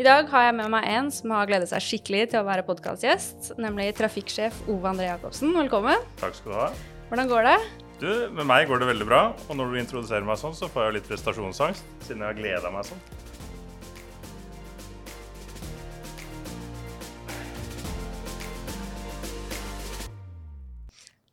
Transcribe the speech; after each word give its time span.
I 0.00 0.04
dag 0.06 0.30
har 0.32 0.46
jeg 0.46 0.54
med 0.56 0.70
meg 0.72 0.86
en 0.88 1.10
som 1.12 1.32
har 1.34 1.48
gledet 1.50 1.66
seg 1.68 1.82
skikkelig 1.84 2.30
til 2.32 2.40
å 2.40 2.46
være 2.46 2.62
podkastgjest, 2.64 3.50
nemlig 3.60 3.90
trafikksjef 3.98 4.62
Ove 4.72 4.88
André 4.88 5.10
Jacobsen. 5.10 5.50
Velkommen. 5.52 6.00
Takk 6.16 6.38
skal 6.38 6.54
du 6.54 6.56
ha. 6.56 6.68
Hvordan 7.10 7.28
går 7.28 7.44
det? 7.44 7.56
Du, 8.00 8.08
Med 8.32 8.46
meg 8.48 8.70
går 8.70 8.80
det 8.80 8.86
veldig 8.94 9.04
bra. 9.10 9.18
Og 9.50 9.58
når 9.58 9.74
du 9.74 9.76
introduserer 9.82 10.24
meg 10.24 10.38
sånn, 10.40 10.54
så 10.56 10.70
får 10.72 10.86
jeg 10.86 10.94
litt 10.96 11.10
prestasjonsangst, 11.10 11.84
siden 12.06 12.24
jeg 12.24 12.32
har 12.32 12.38
gleda 12.38 12.72
meg 12.72 12.88
sånn. 12.88 13.02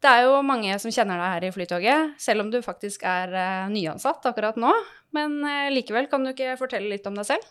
Det 0.04 0.12
er 0.12 0.26
jo 0.28 0.42
mange 0.44 0.76
som 0.84 0.92
kjenner 0.92 1.24
deg 1.24 1.38
her 1.38 1.46
i 1.48 1.54
Flytoget, 1.56 2.18
selv 2.20 2.44
om 2.44 2.52
du 2.52 2.60
faktisk 2.66 3.08
er 3.08 3.32
uh, 3.32 3.72
nyansatt 3.72 4.28
akkurat 4.28 4.60
nå. 4.60 4.76
Men 5.16 5.40
uh, 5.48 5.70
likevel, 5.72 6.12
kan 6.12 6.28
du 6.28 6.34
ikke 6.34 6.60
fortelle 6.60 6.92
litt 6.92 7.08
om 7.08 7.16
deg 7.16 7.32
selv? 7.32 7.48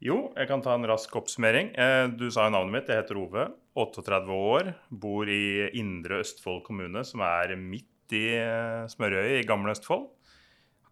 Jo, 0.00 0.30
jeg 0.32 0.48
kan 0.48 0.62
ta 0.64 0.72
en 0.72 0.86
rask 0.88 1.12
oppsummering. 1.18 1.74
Eh, 1.76 2.06
du 2.16 2.30
sa 2.32 2.46
jo 2.46 2.54
navnet 2.54 2.72
mitt. 2.72 2.88
Jeg 2.88 3.02
heter 3.02 3.18
Ove. 3.20 3.50
38 3.76 4.32
år. 4.32 4.70
Bor 4.88 5.28
i 5.28 5.68
Indre 5.76 6.22
Østfold 6.22 6.62
kommune, 6.64 7.02
som 7.04 7.20
er 7.26 7.52
midt 7.60 8.14
i 8.16 8.24
eh, 8.38 8.88
smørøyet 8.88 9.42
i 9.42 9.46
gamle 9.48 9.74
Østfold. 9.76 10.08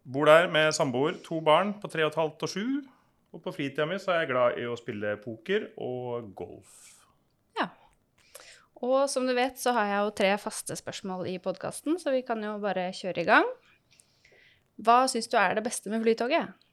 Bor 0.05 0.29
der 0.29 0.51
med 0.53 0.77
samboer, 0.77 1.17
to 1.25 1.41
barn 1.45 1.73
på 1.81 1.89
3 1.89 2.05
15 2.11 2.45
og 2.45 2.53
7. 2.53 2.61
Og 3.33 3.45
på 3.45 3.53
fritida 3.57 3.89
mi 3.89 3.97
så 4.01 4.13
er 4.13 4.23
jeg 4.23 4.33
glad 4.35 4.61
i 4.61 4.69
å 4.69 4.77
spille 4.77 5.17
poker 5.25 5.71
og 5.81 6.29
golf. 6.37 6.77
Ja. 7.57 7.71
Og 8.85 9.09
som 9.09 9.25
du 9.29 9.33
vet, 9.37 9.57
så 9.61 9.73
har 9.77 9.89
jeg 9.89 10.05
jo 10.05 10.17
tre 10.21 10.37
faste 10.41 10.77
spørsmål 10.77 11.29
i 11.33 11.39
podkasten, 11.41 11.97
så 12.01 12.13
vi 12.13 12.23
kan 12.29 12.45
jo 12.45 12.59
bare 12.61 12.91
kjøre 12.97 13.25
i 13.25 13.29
gang. 13.29 13.53
Hva 14.85 15.07
syns 15.09 15.33
du 15.33 15.41
er 15.41 15.57
det 15.57 15.65
beste 15.65 15.89
med 15.93 16.05
Flytoget? 16.05 16.68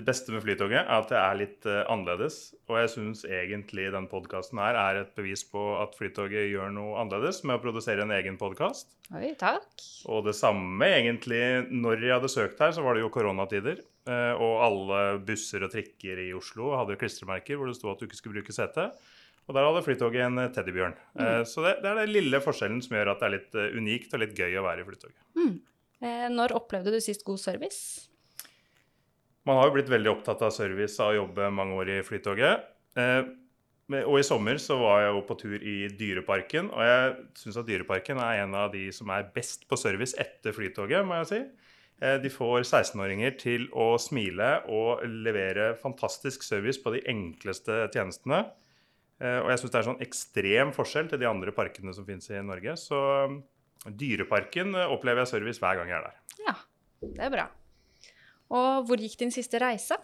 Det 0.00 0.06
beste 0.06 0.32
med 0.32 0.40
Flytoget 0.40 0.78
er 0.78 0.86
at 0.94 1.10
det 1.12 1.16
er 1.20 1.34
litt 1.36 1.66
uh, 1.68 1.82
annerledes. 1.92 2.54
Og 2.70 2.78
jeg 2.78 2.90
syns 2.94 3.20
egentlig 3.28 3.90
den 3.92 4.06
podkasten 4.08 4.56
her 4.62 4.78
er 4.80 5.02
et 5.02 5.10
bevis 5.12 5.42
på 5.44 5.60
at 5.76 5.92
Flytoget 5.98 6.46
gjør 6.48 6.70
noe 6.72 6.94
annerledes 7.02 7.42
med 7.44 7.58
å 7.58 7.60
produsere 7.60 8.06
en 8.06 8.14
egen 8.16 8.38
podkast. 8.40 8.94
Og 10.08 10.24
det 10.24 10.32
samme 10.38 10.88
egentlig 10.88 11.42
Når 11.68 12.06
jeg 12.06 12.14
hadde 12.14 12.30
søkt 12.32 12.62
her, 12.64 12.72
så 12.72 12.84
var 12.86 12.96
det 12.96 13.02
jo 13.04 13.12
koronatider. 13.12 13.82
Uh, 14.08 14.32
og 14.40 14.64
alle 14.64 15.00
busser 15.28 15.66
og 15.66 15.74
trikker 15.74 16.22
i 16.24 16.30
Oslo 16.38 16.72
hadde 16.78 16.96
klistremerker 16.96 17.60
hvor 17.60 17.68
det 17.68 17.76
sto 17.76 17.92
at 17.92 18.00
du 18.00 18.08
ikke 18.08 18.22
skulle 18.22 18.40
bruke 18.40 18.56
sete. 18.56 18.88
Og 19.50 19.56
der 19.56 19.68
hadde 19.68 19.84
Flytoget 19.84 20.24
en 20.30 20.40
eh, 20.40 20.52
teddybjørn. 20.54 20.96
Mm. 21.12 21.20
Uh, 21.26 21.42
så 21.44 21.66
det, 21.66 21.74
det, 21.84 21.92
er 21.92 22.06
den 22.06 22.14
lille 22.16 22.40
forskjellen 22.40 22.80
som 22.86 22.96
gjør 22.96 23.12
at 23.12 23.20
det 23.20 23.28
er 23.28 23.36
litt 23.36 23.60
unikt 23.76 24.16
og 24.16 24.24
litt 24.24 24.32
gøy 24.32 24.56
å 24.56 24.64
være 24.64 24.80
i 24.80 24.88
Flytoget. 24.88 25.20
Mm. 25.36 25.58
Når 26.32 26.56
opplevde 26.56 26.94
du 26.94 27.02
sist 27.04 27.26
god 27.26 27.42
service? 27.42 28.09
Man 29.50 29.58
har 29.58 29.66
jo 29.66 29.74
blitt 29.74 29.90
veldig 29.90 30.12
opptatt 30.12 30.44
av 30.46 30.52
service 30.54 31.00
av 31.02 31.10
å 31.10 31.22
jobbe 31.24 31.48
mange 31.50 31.74
år 31.82 31.88
i 31.96 32.02
Flytoget. 32.06 32.68
Eh, 33.00 33.24
og 34.04 34.20
i 34.20 34.22
sommer 34.22 34.60
så 34.62 34.76
var 34.78 35.00
jeg 35.02 35.16
jo 35.16 35.22
på 35.26 35.36
tur 35.40 35.56
i 35.58 35.74
Dyreparken, 35.98 36.68
og 36.70 36.86
jeg 36.86 37.16
syns 37.40 37.58
at 37.58 37.66
Dyreparken 37.66 38.20
er 38.22 38.44
en 38.44 38.54
av 38.54 38.68
de 38.70 38.84
som 38.94 39.10
er 39.10 39.26
best 39.34 39.66
på 39.66 39.78
service 39.80 40.14
etter 40.22 40.54
Flytoget, 40.54 41.02
må 41.02 41.18
jeg 41.18 41.30
si. 41.32 41.40
Eh, 41.98 42.20
de 42.22 42.30
får 42.30 42.62
16-åringer 42.62 43.34
til 43.42 43.66
å 43.74 43.96
smile 43.98 44.52
og 44.70 45.02
levere 45.26 45.72
fantastisk 45.82 46.46
service 46.46 46.78
på 46.78 46.94
de 46.94 47.02
enkleste 47.10 47.82
tjenestene. 47.90 48.44
Eh, 49.18 49.40
og 49.42 49.50
jeg 49.50 49.64
syns 49.64 49.74
det 49.74 49.80
er 49.82 49.88
sånn 49.90 50.04
ekstrem 50.06 50.74
forskjell 50.78 51.10
til 51.10 51.24
de 51.24 51.32
andre 51.32 51.56
parkene 51.56 51.96
som 51.96 52.06
finnes 52.06 52.30
i 52.30 52.38
Norge. 52.38 52.78
Så 52.78 53.00
Dyreparken 53.90 54.78
opplever 54.86 55.24
jeg 55.24 55.34
service 55.34 55.58
hver 55.58 55.82
gang 55.82 55.90
jeg 55.90 55.98
er 55.98 56.06
der. 56.06 56.44
Ja, 56.46 56.60
det 57.02 57.26
er 57.26 57.34
bra. 57.34 57.50
Og 58.50 58.88
hvor 58.88 59.00
gikk 59.00 59.18
din 59.20 59.34
siste 59.34 59.60
reise? 59.62 59.98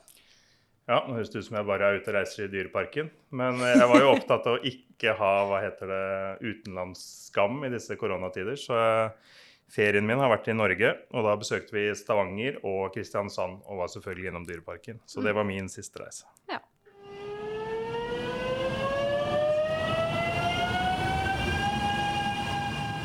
Ja, 0.86 1.00
nå 1.02 1.16
høres 1.16 1.32
det 1.32 1.40
ut 1.42 1.48
som 1.48 1.56
jeg 1.58 1.66
bare 1.66 1.88
er 1.88 1.96
ute 1.98 2.12
og 2.12 2.14
reiser 2.14 2.44
i 2.44 2.52
Dyreparken. 2.52 3.08
Men 3.34 3.58
eh, 3.58 3.74
jeg 3.74 3.88
var 3.90 4.04
jo 4.04 4.12
opptatt 4.12 4.46
av 4.46 4.58
å 4.58 4.68
ikke 4.70 5.16
ha 5.18 5.32
hva 5.50 5.58
heter 5.64 5.90
det, 5.90 6.04
utenlandsskam 6.46 7.58
i 7.66 7.72
disse 7.74 7.96
koronatider. 7.98 8.54
Så 8.60 8.78
eh, 8.78 9.34
ferien 9.72 10.06
min 10.06 10.22
har 10.22 10.30
vært 10.30 10.46
i 10.52 10.54
Norge, 10.54 10.92
og 11.10 11.26
da 11.26 11.34
besøkte 11.40 11.74
vi 11.74 11.88
Stavanger 11.98 12.60
og 12.62 12.94
Kristiansand. 12.94 13.64
Og 13.66 13.82
var 13.82 13.90
selvfølgelig 13.90 14.30
gjennom 14.30 14.46
Dyreparken. 14.46 15.02
Så 15.10 15.26
det 15.26 15.34
var 15.34 15.48
min 15.48 15.66
siste 15.72 16.04
reise. 16.04 16.30
Ja. 16.52 16.62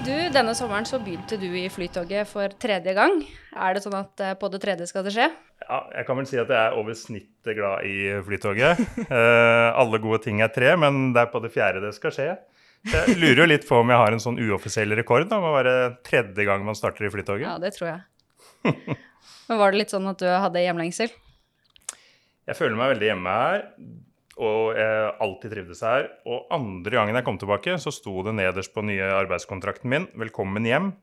Du, 0.01 0.13
denne 0.33 0.53
sommeren 0.57 0.85
så 0.89 0.97
begynte 0.97 1.37
du 1.37 1.45
i 1.59 1.67
Flytoget 1.69 2.25
for 2.25 2.49
tredje 2.63 2.93
gang. 2.97 3.19
Er 3.53 3.75
det 3.75 3.83
sånn 3.83 3.99
at 3.99 4.23
eh, 4.23 4.31
på 4.39 4.47
det 4.49 4.57
tredje 4.63 4.87
skal 4.89 5.03
det 5.05 5.11
skje? 5.13 5.27
Ja, 5.61 5.77
jeg 5.93 6.07
kan 6.07 6.17
vel 6.17 6.25
si 6.25 6.39
at 6.41 6.49
jeg 6.49 6.57
er 6.57 6.77
over 6.79 6.97
snittet 6.97 7.53
glad 7.59 7.85
i 7.85 8.07
Flytoget. 8.25 8.81
eh, 9.05 9.67
alle 9.77 9.99
gode 10.01 10.23
ting 10.23 10.41
er 10.41 10.49
tre, 10.55 10.73
men 10.81 11.11
det 11.13 11.21
er 11.21 11.29
på 11.29 11.43
det 11.43 11.51
fjerde 11.53 11.83
det 11.85 11.93
skal 11.99 12.15
skje. 12.15 12.27
Jeg 12.89 13.13
lurer 13.21 13.43
jo 13.43 13.49
litt 13.51 13.67
på 13.69 13.77
om 13.77 13.93
jeg 13.93 14.01
har 14.01 14.17
en 14.17 14.23
sånn 14.23 14.41
uoffisiell 14.41 14.97
rekord 14.97 15.27
da, 15.29 15.37
med 15.37 15.51
å 15.51 15.57
være 15.59 15.75
tredje 16.07 16.49
gang 16.49 16.65
man 16.65 16.79
starter 16.79 17.05
i 17.05 17.13
Flytoget. 17.13 17.45
Ja, 17.45 17.59
det 17.61 17.75
tror 17.77 17.91
jeg. 17.91 18.73
men 19.51 19.61
var 19.61 19.69
det 19.69 19.83
litt 19.83 19.93
sånn 19.93 20.09
at 20.09 20.23
du 20.23 20.25
hadde 20.31 20.65
hjemlengsel? 20.65 21.13
Jeg 22.49 22.57
føler 22.57 22.73
meg 22.73 22.95
veldig 22.95 23.13
hjemme 23.13 23.41
her 23.43 23.67
og 24.39 24.77
jeg 24.77 25.09
alltid 25.25 25.55
trivdes 25.55 25.81
her. 25.83 26.07
Og 26.29 26.51
andre 26.53 26.95
gangen 26.95 27.17
jeg 27.17 27.27
kom 27.27 27.39
tilbake, 27.41 27.75
så 27.81 27.91
sto 27.93 28.21
det 28.27 28.35
nederst 28.37 28.73
på 28.73 28.83
nye 28.85 29.11
arbeidskontrakten 29.21 29.91
min 29.91 30.07
'Velkommen 30.15 30.67
hjem'. 30.67 30.93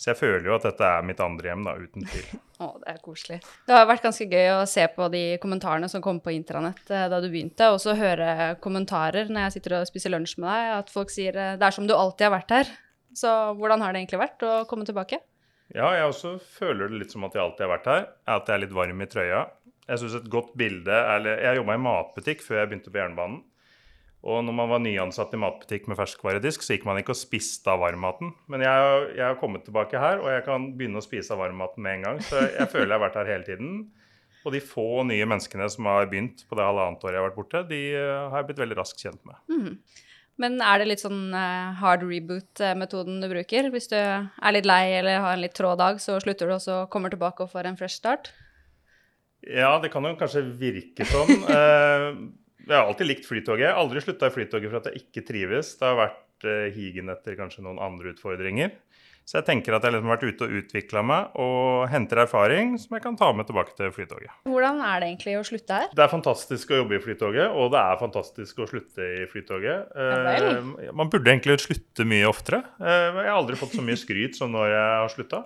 Så 0.00 0.14
jeg 0.14 0.16
føler 0.16 0.46
jo 0.48 0.54
at 0.56 0.64
dette 0.64 0.80
er 0.80 1.02
mitt 1.04 1.18
andre 1.20 1.50
hjem, 1.50 1.64
da, 1.66 1.74
uten 1.76 2.06
tvil. 2.08 2.28
Å, 2.64 2.68
det 2.80 2.88
er 2.88 3.00
koselig. 3.04 3.36
Det 3.68 3.74
har 3.76 3.84
vært 3.88 4.06
ganske 4.06 4.24
gøy 4.24 4.46
å 4.54 4.62
se 4.68 4.86
på 4.94 5.08
de 5.12 5.24
kommentarene 5.42 5.90
som 5.92 6.00
kom 6.00 6.22
på 6.24 6.32
intranett 6.32 6.88
eh, 6.88 7.04
da 7.12 7.18
du 7.20 7.28
begynte, 7.28 7.68
og 7.68 7.82
så 7.84 7.92
høre 7.98 8.54
kommentarer 8.64 9.28
når 9.28 9.44
jeg 9.44 9.58
sitter 9.58 9.76
og 9.76 9.90
spiser 9.90 10.14
lunsj 10.14 10.38
med 10.40 10.48
deg, 10.48 10.70
at 10.78 10.92
folk 10.94 11.12
sier 11.12 11.36
eh, 11.36 11.56
'det 11.60 11.68
er 11.68 11.76
som 11.76 11.88
du 11.88 11.92
alltid 11.92 12.30
har 12.30 12.38
vært 12.38 12.56
her'. 12.56 12.72
Så 13.12 13.28
hvordan 13.58 13.84
har 13.84 13.92
det 13.92 14.00
egentlig 14.00 14.22
vært 14.24 14.46
å 14.46 14.64
komme 14.70 14.88
tilbake? 14.88 15.20
Ja, 15.70 15.92
jeg 15.94 16.08
også 16.08 16.32
føler 16.42 16.88
det 16.88 17.04
litt 17.04 17.12
som 17.12 17.24
at 17.26 17.36
jeg 17.36 17.44
alltid 17.44 17.66
har 17.66 17.72
vært 17.76 17.90
her. 17.90 18.06
At 18.26 18.48
jeg 18.48 18.56
er 18.56 18.62
litt 18.64 18.74
varm 18.74 19.02
i 19.04 19.06
trøya. 19.10 19.42
Jeg 19.88 20.02
synes 20.02 20.18
et 20.18 20.30
godt 20.30 20.52
bilde, 20.58 20.96
eller 21.14 21.40
Jeg 21.42 21.60
jobba 21.60 21.76
i 21.76 21.82
matbutikk 21.82 22.44
før 22.44 22.60
jeg 22.60 22.70
begynte 22.70 22.92
på 22.92 23.00
jernbanen. 23.00 23.40
Og 24.20 24.42
når 24.44 24.52
man 24.52 24.68
var 24.68 24.82
nyansatt 24.84 25.32
i 25.32 25.40
matbutikk 25.40 25.86
med 25.88 25.96
ferskvaredisk, 25.96 26.60
så 26.60 26.74
gikk 26.74 26.84
man 26.84 26.98
ikke 27.00 27.14
og 27.14 27.18
spiste 27.18 27.72
av 27.72 27.80
varmmaten. 27.80 28.34
Men 28.52 28.64
jeg, 28.66 28.90
jeg, 29.16 29.24
har 29.24 29.38
kommet 29.40 29.64
tilbake 29.64 30.02
her, 30.02 30.20
og 30.20 30.28
jeg 30.28 30.44
kan 30.44 30.66
begynne 30.76 31.00
å 31.00 31.04
spise 31.04 31.32
av 31.32 31.40
varmmaten 31.40 31.80
med 31.84 31.96
en 31.96 32.04
gang. 32.04 32.20
Så 32.26 32.42
jeg 32.58 32.68
føler 32.68 32.90
jeg 32.90 32.98
har 32.98 33.06
vært 33.06 33.16
her 33.22 33.32
hele 33.32 33.48
tiden. 33.48 33.72
Og 34.44 34.54
de 34.54 34.60
få 34.64 35.02
nye 35.08 35.24
menneskene 35.28 35.68
som 35.72 35.88
har 35.88 36.08
begynt 36.12 36.44
på 36.48 36.56
det 36.56 36.68
halvannet 36.68 37.02
året 37.04 37.16
jeg 37.16 37.22
har 37.22 37.28
vært 37.30 37.40
borte, 37.40 37.64
de 37.68 37.80
eh, 37.96 38.28
har 38.32 38.40
jeg 38.40 38.50
blitt 38.50 38.62
veldig 38.62 38.78
raskt 38.78 39.02
kjent 39.04 39.20
med. 39.28 39.40
Mm. 39.52 40.04
Men 40.40 40.60
er 40.64 40.80
det 40.80 40.88
litt 40.88 41.02
sånn 41.02 41.34
uh, 41.36 41.72
hard 41.76 42.04
reboot-metoden 42.08 43.18
du 43.20 43.28
bruker? 43.28 43.68
Hvis 43.72 43.90
du 43.92 43.98
er 43.98 44.54
litt 44.56 44.68
lei 44.68 44.86
eller 44.96 45.20
har 45.20 45.36
en 45.36 45.42
litt 45.44 45.56
trå 45.56 45.74
dag, 45.76 46.00
så 46.00 46.16
slutter 46.22 46.48
du, 46.48 46.54
og 46.56 46.64
så 46.64 46.78
kommer 46.92 47.12
tilbake 47.12 47.44
og 47.44 47.52
får 47.52 47.68
en 47.68 47.76
fresh 47.76 48.00
start? 48.00 48.32
Ja, 49.48 49.78
det 49.80 49.92
kan 49.92 50.04
jo 50.04 50.16
kanskje 50.20 50.44
virke 50.60 51.08
sånn. 51.08 51.36
Eh, 51.50 52.10
jeg 52.70 52.76
har 52.76 52.86
alltid 52.86 53.08
likt 53.08 53.26
Flytoget. 53.26 53.64
Jeg 53.64 53.72
har 53.72 53.80
aldri 53.80 54.02
slutta 54.04 54.28
i 54.28 54.34
Flytoget 54.34 54.70
for 54.70 54.78
at 54.78 54.90
jeg 54.90 55.00
ikke 55.00 55.24
trives. 55.26 55.72
Det 55.80 55.88
har 55.88 55.96
vært 55.98 56.46
eh, 56.46 56.68
higen 56.74 57.10
etter 57.10 57.34
kanskje 57.38 57.64
noen 57.64 57.80
andre 57.82 58.12
utfordringer. 58.12 58.74
Så 59.26 59.38
jeg 59.38 59.46
tenker 59.46 59.74
at 59.76 59.84
jeg 59.86 59.94
liksom 59.94 60.10
har 60.10 60.18
vært 60.18 60.34
ute 60.34 60.46
og 60.46 60.54
utvikla 60.58 61.02
meg 61.06 61.36
og 61.38 61.84
henter 61.92 62.22
erfaring 62.24 62.72
som 62.82 62.96
jeg 62.96 63.04
kan 63.04 63.18
ta 63.18 63.28
med 63.36 63.46
tilbake 63.48 63.74
til 63.78 63.92
Flytoget. 63.94 64.32
Hvordan 64.48 64.80
er 64.82 65.02
det 65.02 65.10
egentlig 65.10 65.36
å 65.38 65.44
slutte 65.46 65.76
her? 65.80 65.92
Det 65.94 66.04
er 66.04 66.10
fantastisk 66.10 66.72
å 66.72 66.80
jobbe 66.80 66.96
i 66.98 67.02
Flytoget, 67.04 67.54
og 67.54 67.70
det 67.74 67.82
er 67.82 68.00
fantastisk 68.00 68.58
å 68.64 68.66
slutte 68.70 69.06
i 69.20 69.28
Flytoget. 69.30 69.94
Ja, 69.94 70.94
man 70.98 71.12
burde 71.12 71.30
egentlig 71.30 71.60
slutte 71.62 72.06
mye 72.10 72.26
oftere. 72.30 72.64
jeg 72.82 73.14
har 73.20 73.36
aldri 73.36 73.58
fått 73.60 73.76
så 73.78 73.86
mye 73.86 74.00
skryt 74.00 74.38
som 74.40 74.50
når 74.56 74.74
jeg 74.74 74.90
har 75.04 75.14
slutta. 75.14 75.44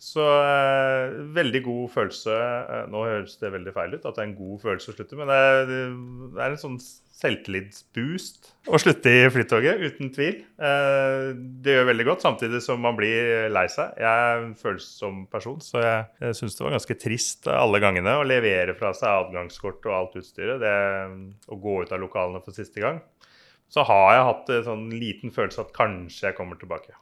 Så 0.00 0.24
eh, 0.26 1.14
veldig 1.36 1.60
god 1.64 1.84
følelse. 1.94 2.34
Eh, 2.34 2.84
nå 2.92 3.04
høres 3.06 3.38
det 3.40 3.52
veldig 3.54 3.72
feil 3.72 3.94
ut 3.94 4.04
at 4.04 4.16
det 4.16 4.22
er 4.22 4.28
en 4.28 4.36
god 4.36 4.60
følelse 4.64 4.92
å 4.92 4.96
slutte, 4.96 5.16
men 5.18 5.30
det 5.30 5.38
er, 5.38 5.60
det 5.70 6.42
er 6.42 6.54
en 6.54 6.60
sånn 6.60 6.78
selvtillitsboost 7.14 8.50
å 8.74 8.80
slutte 8.80 9.12
i 9.12 9.22
Flytoget, 9.32 9.80
uten 9.80 10.10
tvil. 10.12 10.40
Eh, 10.58 11.28
det 11.64 11.76
gjør 11.76 11.88
veldig 11.92 12.06
godt, 12.10 12.24
samtidig 12.26 12.60
som 12.64 12.82
man 12.84 12.98
blir 12.98 13.48
lei 13.54 13.64
seg. 13.72 13.94
Jeg 14.02 14.26
er 14.26 14.42
en 14.42 14.52
følsom 14.60 15.22
person, 15.32 15.62
så 15.64 15.80
jeg, 15.80 16.02
jeg 16.26 16.38
syns 16.40 16.58
det 16.58 16.66
var 16.66 16.76
ganske 16.76 16.98
trist 17.06 17.48
alle 17.54 17.80
gangene 17.84 18.18
å 18.18 18.26
levere 18.28 18.76
fra 18.76 18.92
seg 18.98 19.28
adgangskort 19.28 19.88
og 19.88 19.96
alt 20.00 20.18
utstyret. 20.20 20.60
Det, 20.60 20.74
å 21.48 21.60
gå 21.60 21.78
ut 21.84 21.94
av 21.94 22.02
lokalene 22.02 22.42
for 22.44 22.56
siste 22.56 22.82
gang. 22.84 23.00
så 23.72 23.82
har 23.88 24.10
jeg 24.12 24.28
hatt 24.28 24.52
en 24.52 24.68
sånn 24.68 24.84
liten 24.92 25.32
følelse 25.34 25.64
at 25.64 25.72
kanskje 25.76 26.28
jeg 26.28 26.36
kommer 26.36 26.60
tilbake. 26.60 26.92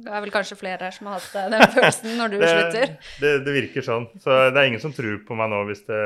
Det 0.00 0.08
er 0.08 0.22
vel 0.24 0.32
kanskje 0.32 0.56
flere 0.58 0.86
her 0.86 0.94
som 0.94 1.08
har 1.10 1.18
hatt 1.18 1.34
eh, 1.36 1.48
den 1.52 1.64
følelsen 1.74 2.14
når 2.18 2.32
du 2.32 2.36
Det, 2.40 2.50
slutter. 2.50 2.92
det, 3.22 3.32
det 3.46 3.54
virker 3.56 3.84
sånn. 3.84 4.06
Så 4.22 4.36
det 4.52 4.60
er 4.60 4.68
ingen 4.70 4.82
som 4.82 4.94
tror 4.96 5.18
på 5.26 5.36
meg 5.38 5.50
nå 5.52 5.62
hvis, 5.68 5.82
det, 5.88 6.00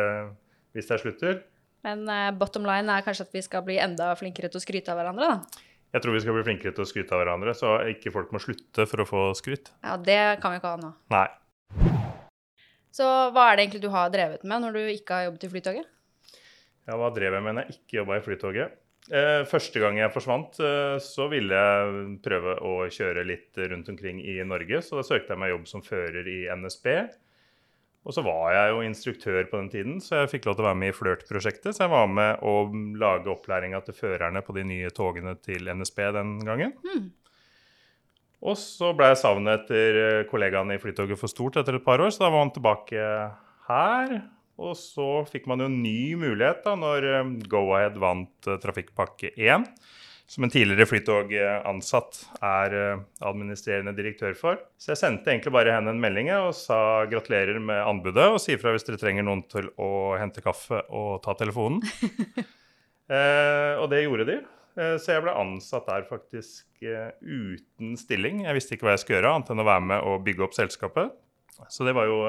hvis 0.74 0.90
jeg 0.90 1.02
slutter. 1.04 1.42
Men 1.84 2.06
uh, 2.08 2.30
bottom 2.34 2.64
line 2.66 2.88
er 2.90 3.04
kanskje 3.04 3.26
at 3.28 3.36
vi 3.36 3.42
skal 3.44 3.62
bli 3.66 3.76
enda 3.82 4.12
flinkere 4.18 4.48
til 4.50 4.58
å 4.60 4.64
skryte 4.64 4.90
av 4.94 4.98
hverandre, 5.02 5.30
da. 5.34 5.64
Jeg 5.94 6.02
tror 6.02 6.16
vi 6.16 6.22
skal 6.24 6.34
bli 6.34 6.44
flinkere 6.46 6.74
til 6.74 6.82
å 6.82 6.88
skryte 6.90 7.14
av 7.14 7.20
hverandre, 7.22 7.52
så 7.54 7.74
ikke 7.92 8.10
folk 8.14 8.32
må 8.34 8.40
slutte 8.42 8.86
for 8.90 9.04
å 9.04 9.06
få 9.06 9.24
skryt. 9.38 9.68
Ja, 9.84 9.94
det 10.00 10.20
kan 10.42 10.54
vi 10.54 10.58
ikke 10.58 10.72
ha 10.72 10.80
nå. 10.80 10.90
Nei. 11.14 11.26
Så 12.94 13.06
hva 13.34 13.50
er 13.50 13.58
det 13.58 13.66
egentlig 13.66 13.82
du 13.84 13.90
har 13.94 14.10
drevet 14.14 14.42
med 14.46 14.64
når 14.64 14.74
du 14.78 14.80
ikke 14.94 15.18
har 15.18 15.28
jobbet 15.28 15.46
i 15.46 15.50
Flytoget? 15.52 15.86
Ja, 16.88 16.96
hva 17.00 17.12
drev 17.14 17.36
jeg 17.36 17.44
med 17.46 17.56
når 17.56 17.68
jeg 17.68 17.76
ikke 17.78 18.00
jobba 18.00 18.18
i 18.18 18.24
Flytoget? 18.26 18.74
Eh, 19.12 19.42
første 19.44 19.80
gang 19.82 19.98
jeg 20.00 20.12
forsvant, 20.14 20.56
eh, 20.64 20.96
så 21.02 21.26
ville 21.28 21.52
jeg 21.52 22.04
prøve 22.24 22.54
å 22.64 22.86
kjøre 22.88 23.26
litt 23.28 23.58
rundt 23.60 23.90
omkring 23.92 24.22
i 24.24 24.38
Norge. 24.48 24.80
Så 24.80 24.96
da 24.96 25.04
søkte 25.04 25.34
jeg 25.34 25.42
meg 25.42 25.52
jobb 25.52 25.66
som 25.68 25.84
fører 25.84 26.24
i 26.24 26.38
NSB. 26.48 26.88
Og 28.04 28.12
så 28.12 28.24
var 28.24 28.52
jeg 28.52 28.72
jo 28.72 28.80
instruktør 28.84 29.44
på 29.48 29.60
den 29.60 29.68
tiden, 29.72 30.00
så 30.04 30.22
jeg 30.22 30.34
fikk 30.34 30.48
lov 30.48 30.56
til 30.56 30.64
å 30.64 30.68
være 30.68 30.80
med 30.80 30.92
i 30.92 30.96
Flirt-prosjektet. 30.96 31.72
Så 31.72 31.84
jeg 31.84 31.92
var 31.92 32.08
med 32.08 32.42
å 32.44 32.68
lage 33.00 33.32
opplæringa 33.32 33.80
til 33.84 33.96
førerne 33.96 34.42
på 34.44 34.56
de 34.56 34.64
nye 34.68 34.92
togene 34.92 35.32
til 35.40 35.68
NSB 35.72 36.00
den 36.16 36.34
gangen. 36.44 36.74
Mm. 36.84 37.06
Og 38.44 38.58
så 38.60 38.90
ble 38.96 39.08
jeg 39.12 39.22
savnet 39.22 39.64
etter 39.64 40.00
eh, 40.00 40.26
kollegaene 40.28 40.76
i 40.76 40.80
Flytoget 40.80 41.20
for 41.20 41.32
stort 41.32 41.56
etter 41.60 41.78
et 41.78 41.84
par 41.84 42.00
år, 42.04 42.12
så 42.12 42.26
da 42.26 42.32
var 42.32 42.44
han 42.44 42.52
tilbake 42.52 43.04
her. 43.70 44.16
Og 44.62 44.76
så 44.78 45.08
fikk 45.26 45.48
man 45.50 45.62
jo 45.64 45.66
en 45.70 45.80
ny 45.82 46.14
mulighet 46.20 46.62
da 46.66 46.76
når 46.78 47.08
eh, 47.10 47.34
Go-Ahead 47.50 47.98
vant 48.02 48.48
eh, 48.50 48.58
Trafikkpakke 48.62 49.32
1. 49.34 49.66
Som 50.30 50.46
en 50.46 50.52
tidligere 50.52 50.86
Flytog-ansatt 50.88 52.20
er 52.40 52.76
eh, 52.78 53.02
administrerende 53.28 53.92
direktør 53.96 54.36
for. 54.38 54.62
Så 54.80 54.94
jeg 54.94 55.00
sendte 55.02 55.32
egentlig 55.32 55.52
bare 55.52 55.74
henne 55.74 55.92
en 55.92 56.00
melding 56.00 56.30
og 56.38 56.54
sa 56.56 56.78
gratulerer 57.10 57.58
med 57.60 57.82
anbudet, 57.82 58.30
og 58.32 58.40
si 58.40 58.54
ifra 58.54 58.72
hvis 58.72 58.86
dere 58.86 59.00
trenger 59.02 59.26
noen 59.26 59.42
til 59.52 59.68
å 59.76 60.14
hente 60.20 60.44
kaffe 60.44 60.80
og 60.88 61.18
ta 61.26 61.34
telefonen. 61.36 61.82
eh, 63.12 63.74
og 63.76 63.90
det 63.92 64.04
gjorde 64.06 64.28
de. 64.30 64.38
Eh, 64.78 64.94
Så 65.02 65.12
jeg 65.12 65.26
ble 65.26 65.34
ansatt 65.38 65.90
der 65.90 66.06
faktisk 66.08 66.86
eh, 66.86 67.10
uten 67.20 67.98
stilling. 68.00 68.46
Jeg 68.46 68.56
visste 68.56 68.78
ikke 68.78 68.88
hva 68.88 68.96
jeg 68.96 69.04
skulle 69.04 69.20
gjøre, 69.20 69.34
annet 69.36 69.52
enn 69.52 69.66
å 69.66 69.68
være 69.68 69.88
med 69.92 70.08
og 70.08 70.24
bygge 70.30 70.46
opp 70.48 70.56
selskapet. 70.56 71.12
Så 71.70 71.84
det 71.86 71.92
var 71.94 72.08
jo 72.10 72.22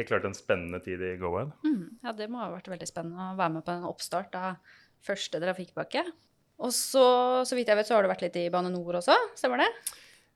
helt 0.00 0.10
klart 0.10 0.26
en 0.28 0.36
spennende 0.36 0.80
tid 0.84 1.02
i 1.04 1.14
Go-Ahead. 1.20 1.54
Mm. 1.64 2.00
Ja, 2.04 2.14
det 2.16 2.28
må 2.32 2.42
ha 2.42 2.50
vært 2.52 2.72
veldig 2.72 2.88
spennende 2.88 3.30
å 3.30 3.38
være 3.38 3.56
med 3.58 3.66
på 3.66 3.76
en 3.76 3.88
oppstart 3.88 4.36
av 4.38 4.76
første 5.06 5.40
trafikkpakke. 5.40 6.04
Og 6.60 6.74
så, 6.76 7.06
så 7.48 7.56
vidt 7.56 7.70
jeg 7.72 7.78
vet, 7.78 7.88
så 7.88 7.96
har 7.96 8.04
du 8.04 8.10
vært 8.10 8.26
litt 8.26 8.36
i 8.36 8.50
Bane 8.52 8.72
NOR 8.72 9.00
også, 9.00 9.16
stemmer 9.38 9.62
det? 9.62 9.70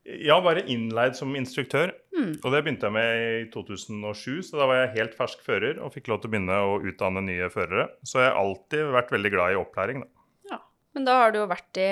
Ja, 0.05 0.37
bare 0.45 0.61
innleid 0.69 1.17
som 1.17 1.33
instruktør. 1.37 1.95
Mm. 2.13 2.35
Og 2.43 2.51
det 2.53 2.61
begynte 2.65 2.89
jeg 2.91 2.97
med 2.97 3.23
i 3.25 3.47
2007, 3.53 4.43
så 4.51 4.61
da 4.61 4.69
var 4.69 4.83
jeg 4.83 4.95
helt 4.99 5.17
fersk 5.17 5.41
fører 5.45 5.81
og 5.81 5.95
fikk 5.97 6.11
lov 6.13 6.21
til 6.21 6.29
å 6.29 6.35
begynne 6.35 6.61
å 6.61 6.77
utdanne 6.85 7.25
nye 7.25 7.49
førere. 7.53 7.89
Så 8.05 8.21
jeg 8.21 8.29
har 8.29 8.41
alltid 8.41 8.93
vært 8.93 9.13
veldig 9.17 9.33
glad 9.33 9.55
i 9.55 9.59
opplæring. 9.61 10.05
Da. 10.05 10.25
Ja. 10.53 10.61
Men 10.97 11.09
da 11.09 11.19
har 11.23 11.33
du 11.33 11.41
jo 11.41 11.49
vært 11.49 11.81
i 11.81 11.91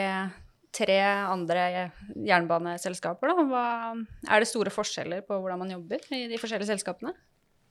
tre 0.72 0.98
andre 1.04 1.64
jernbaneselskaper, 2.28 3.32
da. 3.32 3.46
Hva, 3.48 3.66
er 4.28 4.44
det 4.44 4.50
store 4.50 4.72
forskjeller 4.72 5.24
på 5.28 5.40
hvordan 5.40 5.64
man 5.64 5.72
jobber 5.72 6.04
i 6.12 6.26
de 6.30 6.40
forskjellige 6.40 6.72
selskapene? 6.72 7.14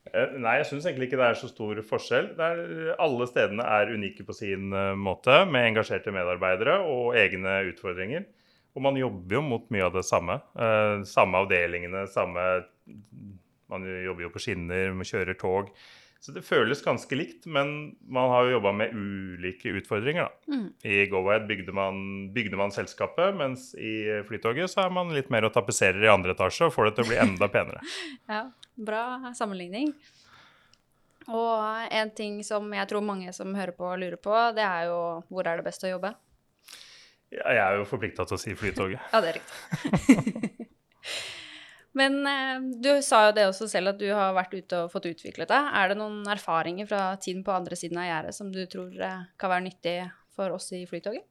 Eh, 0.09 0.33
Nei, 0.41 0.55
jeg 0.59 0.67
syns 0.71 0.87
egentlig 0.89 1.09
ikke 1.09 1.19
det 1.21 1.27
er 1.29 1.39
så 1.39 1.49
stor 1.51 1.81
forskjell. 1.85 2.31
Er, 2.41 2.61
alle 3.01 3.27
stedene 3.29 3.65
er 3.77 3.93
unike 3.93 4.25
på 4.25 4.35
sin 4.35 4.71
eh, 4.73 4.93
måte, 4.97 5.43
med 5.51 5.69
engasjerte 5.69 6.13
medarbeidere 6.15 6.79
og 6.89 7.17
egne 7.19 7.59
utfordringer. 7.69 8.25
Og 8.71 8.85
man 8.85 8.97
jobber 8.97 9.37
jo 9.37 9.43
mot 9.45 9.65
mye 9.73 9.87
av 9.87 9.95
det 9.97 10.05
samme. 10.07 10.39
Eh, 10.55 11.01
samme 11.09 11.43
avdelingene, 11.43 12.05
samme 12.11 12.47
Man 13.71 13.85
jobber 13.87 14.25
jo 14.25 14.29
på 14.33 14.41
skinner, 14.43 14.89
man 14.91 15.07
kjører 15.07 15.37
tog. 15.39 15.69
Så 16.21 16.35
det 16.35 16.43
føles 16.45 16.83
ganske 16.85 17.17
likt, 17.17 17.47
men 17.49 17.95
man 18.05 18.29
har 18.29 18.45
jo 18.45 18.51
jobba 18.59 18.71
med 18.77 18.91
ulike 18.93 19.71
utfordringer. 19.79 20.27
da. 20.29 20.53
Mm. 20.53 20.67
I 20.85 21.05
Go-Ahead 21.09 21.47
bygde 21.49 21.73
man, 21.73 21.95
bygde 22.33 22.59
man 22.59 22.71
selskapet, 22.71 23.33
mens 23.39 23.71
i 23.73 24.21
Flytoget 24.27 24.69
så 24.69 24.83
er 24.83 24.93
man 24.93 25.09
litt 25.15 25.31
mer 25.33 25.47
og 25.49 25.55
tapetserer 25.55 26.05
i 26.05 26.11
andre 26.13 26.35
etasje 26.35 26.67
og 26.67 26.75
får 26.75 26.91
det 26.91 26.93
til 26.99 27.07
å 27.07 27.09
bli 27.09 27.21
enda 27.25 27.49
penere. 27.49 27.81
Ja, 28.31 28.43
bra 28.77 29.33
sammenligning. 29.33 29.95
Og 31.25 31.89
en 31.89 32.13
ting 32.13 32.37
som 32.45 32.69
jeg 32.73 32.89
tror 32.89 33.01
mange 33.05 33.33
som 33.33 33.57
hører 33.57 33.73
på, 33.73 33.89
lurer 33.97 34.21
på, 34.21 34.37
det 34.53 34.65
er 34.67 34.91
jo 34.91 35.01
hvor 35.25 35.49
er 35.49 35.57
det 35.57 35.65
best 35.65 35.89
å 35.89 35.89
jobbe? 35.89 36.13
Ja, 37.33 37.47
jeg 37.49 37.65
er 37.65 37.81
jo 37.81 37.89
forplikta 37.89 38.29
til 38.29 38.37
å 38.37 38.41
si 38.45 38.53
Flytoget. 38.59 39.01
Ja, 39.09 39.25
det 39.25 39.33
er 39.33 39.41
riktig. 39.41 40.67
Men 41.97 42.21
eh, 42.27 42.61
du 42.83 42.91
sa 43.03 43.25
jo 43.27 43.35
det 43.35 43.49
også 43.49 43.67
selv, 43.71 43.91
at 43.91 43.99
du 43.99 44.07
har 44.15 44.35
vært 44.37 44.53
ute 44.55 44.85
og 44.85 44.93
fått 44.93 45.09
utviklet 45.09 45.49
deg. 45.51 45.71
Er 45.75 45.91
det 45.91 45.99
noen 45.99 46.21
erfaringer 46.31 46.87
fra 46.87 47.03
tiden 47.19 47.43
på 47.43 47.55
andre 47.55 47.75
siden 47.79 47.99
av 47.99 48.07
gjerdet 48.07 48.37
som 48.37 48.51
du 48.53 48.63
tror 48.71 48.95
eh, 48.95 49.27
kan 49.41 49.51
være 49.51 49.67
nyttig 49.67 49.97
for 50.35 50.55
oss 50.55 50.71
i 50.77 50.85
Flytoget? 50.87 51.27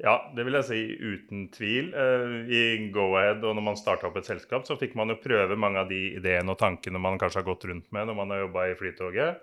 Ja, 0.00 0.14
det 0.32 0.46
vil 0.46 0.56
jeg 0.56 0.64
si 0.64 0.80
uten 0.96 1.46
tvil. 1.52 1.92
Eh, 1.92 2.34
I 2.48 2.62
Go-Ahead 2.94 3.44
og 3.44 3.54
når 3.58 3.66
man 3.66 3.78
starta 3.78 4.08
opp 4.08 4.18
et 4.18 4.30
selskap, 4.30 4.64
så 4.66 4.78
fikk 4.80 4.96
man 4.98 5.12
jo 5.12 5.20
prøve 5.20 5.58
mange 5.60 5.82
av 5.82 5.90
de 5.92 6.00
ideene 6.16 6.50
og 6.50 6.58
tankene 6.60 7.02
man 7.02 7.20
kanskje 7.20 7.42
har 7.42 7.50
gått 7.50 7.68
rundt 7.68 7.90
med 7.94 8.08
når 8.08 8.18
man 8.22 8.34
har 8.34 8.46
jobba 8.46 8.66
i 8.70 8.76
Flytoget. 8.80 9.42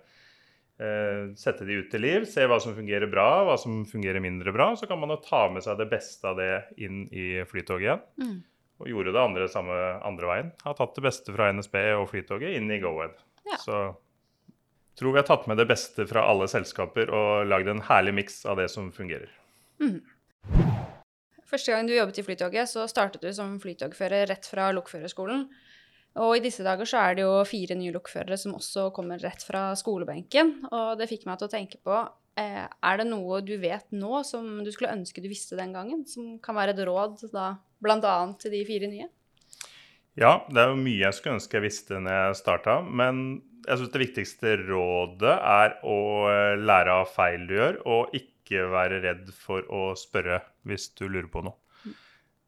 Eh, 0.82 1.22
Sette 1.38 1.66
de 1.66 1.80
ut 1.80 1.88
til 1.94 2.04
liv, 2.04 2.28
se 2.30 2.44
hva 2.50 2.60
som 2.62 2.76
fungerer 2.78 3.10
bra, 3.10 3.30
hva 3.48 3.56
som 3.62 3.84
fungerer 3.88 4.24
mindre 4.24 4.52
bra. 4.54 4.72
Så 4.76 4.90
kan 4.90 5.00
man 5.00 5.14
jo 5.14 5.22
ta 5.24 5.46
med 5.54 5.66
seg 5.66 5.80
det 5.80 5.88
beste 5.94 6.34
av 6.34 6.42
det 6.42 6.52
inn 6.82 7.06
i 7.14 7.30
Flytoget 7.48 7.88
igjen. 7.88 8.06
Mm. 8.20 8.38
Og 8.78 8.90
gjorde 8.92 9.14
det 9.16 9.22
andre 9.22 9.48
samme 9.50 9.78
andre 10.06 10.30
veien. 10.30 10.52
Har 10.64 10.76
tatt 10.78 10.98
det 10.98 11.06
beste 11.08 11.34
fra 11.34 11.50
NSB 11.54 11.78
og 11.98 12.10
Flytoget 12.12 12.60
inn 12.60 12.70
i 12.72 12.82
Go-Ed. 12.84 13.16
Ja. 13.48 13.58
Så 13.64 13.80
tror 14.98 15.14
vi 15.14 15.22
har 15.22 15.28
tatt 15.28 15.48
med 15.50 15.58
det 15.58 15.68
beste 15.70 16.06
fra 16.10 16.26
alle 16.30 16.48
selskaper 16.50 17.10
og 17.14 17.48
lagd 17.50 17.70
en 17.72 17.84
herlig 17.90 18.16
miks 18.18 18.44
av 18.50 18.58
det 18.62 18.68
som 18.74 18.92
fungerer. 18.94 19.32
Første 21.48 21.72
gang 21.72 21.88
du 21.88 21.96
jobbet 21.96 22.20
i 22.20 22.26
Flytoget, 22.28 22.70
så 22.70 22.86
startet 22.92 23.24
du 23.24 23.30
som 23.34 23.56
flytogfører 23.64 24.28
rett 24.28 24.50
fra 24.50 24.68
lokførerskolen. 24.76 25.46
Og 26.18 26.34
i 26.34 26.42
disse 26.44 26.66
dager 26.66 26.90
så 26.90 27.00
er 27.00 27.18
det 27.18 27.28
jo 27.28 27.34
fire 27.48 27.78
nye 27.78 27.94
lokførere 27.94 28.40
som 28.42 28.56
også 28.58 28.90
kommer 28.96 29.22
rett 29.22 29.44
fra 29.46 29.70
skolebenken. 29.78 30.56
Og 30.72 30.98
det 31.00 31.10
fikk 31.12 31.28
meg 31.30 31.38
til 31.40 31.48
å 31.48 31.54
tenke 31.54 31.80
på 31.86 31.94
eh, 32.42 32.66
Er 32.66 33.00
det 33.00 33.06
noe 33.12 33.44
du 33.46 33.54
vet 33.62 33.86
nå 33.94 34.24
som 34.26 34.64
du 34.66 34.72
skulle 34.74 34.96
ønske 34.98 35.22
du 35.22 35.30
visste 35.30 35.60
den 35.60 35.76
gangen? 35.78 36.04
Som 36.10 36.40
kan 36.44 36.58
være 36.58 36.74
et 36.74 36.84
råd 36.90 37.22
da, 37.32 37.52
bl.a. 37.84 38.16
til 38.42 38.54
de 38.54 38.64
fire 38.68 38.90
nye? 38.92 39.10
Ja, 40.18 40.40
det 40.50 40.64
er 40.64 40.72
jo 40.72 40.80
mye 40.82 41.04
jeg 41.04 41.14
skulle 41.14 41.38
ønske 41.38 41.60
jeg 41.60 41.68
visste 41.68 42.00
når 42.02 42.16
jeg 42.16 42.40
starta, 42.40 42.80
men 42.82 43.22
jeg 43.68 43.82
syns 43.82 43.94
det 43.94 44.02
viktigste 44.02 44.56
rådet 44.64 45.36
er 45.36 45.78
å 45.86 46.00
eh, 46.32 46.56
lære 46.58 46.98
av 47.04 47.12
feil 47.14 47.46
du 47.50 47.54
gjør, 47.58 47.80
og 47.86 48.18
ikke 48.18 48.66
være 48.72 49.02
redd 49.04 49.32
for 49.36 49.66
å 49.70 49.92
spørre 50.00 50.42
hvis 50.68 50.90
du 50.98 51.06
lurer 51.06 51.30
på 51.32 51.44
noe. 51.46 51.58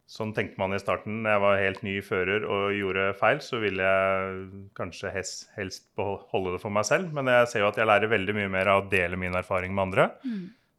Sånn 0.09 0.31
tenkte 0.33 0.57
man 0.57 0.73
i 0.73 0.79
starten. 0.81 1.19
Jeg 1.21 1.41
var 1.43 1.59
helt 1.61 1.83
ny 1.85 1.99
fører 2.01 2.45
og 2.49 2.71
gjorde 2.73 3.11
feil, 3.19 3.43
så 3.45 3.59
ville 3.61 3.85
jeg 3.85 4.47
kanskje 4.79 5.11
helst, 5.13 5.83
beholde 5.99 6.55
det 6.55 6.61
for 6.63 6.73
meg 6.73 6.87
selv, 6.89 7.11
men 7.13 7.29
jeg 7.29 7.51
ser 7.51 7.61
jo 7.61 7.67
at 7.69 7.77
jeg 7.77 7.85
lærer 7.85 8.09
veldig 8.09 8.33
mye 8.39 8.49
mer 8.55 8.71
av 8.73 8.81
å 8.81 8.87
dele 8.89 9.19
min 9.21 9.37
erfaring 9.37 9.75
med 9.75 9.83
andre. 9.83 10.07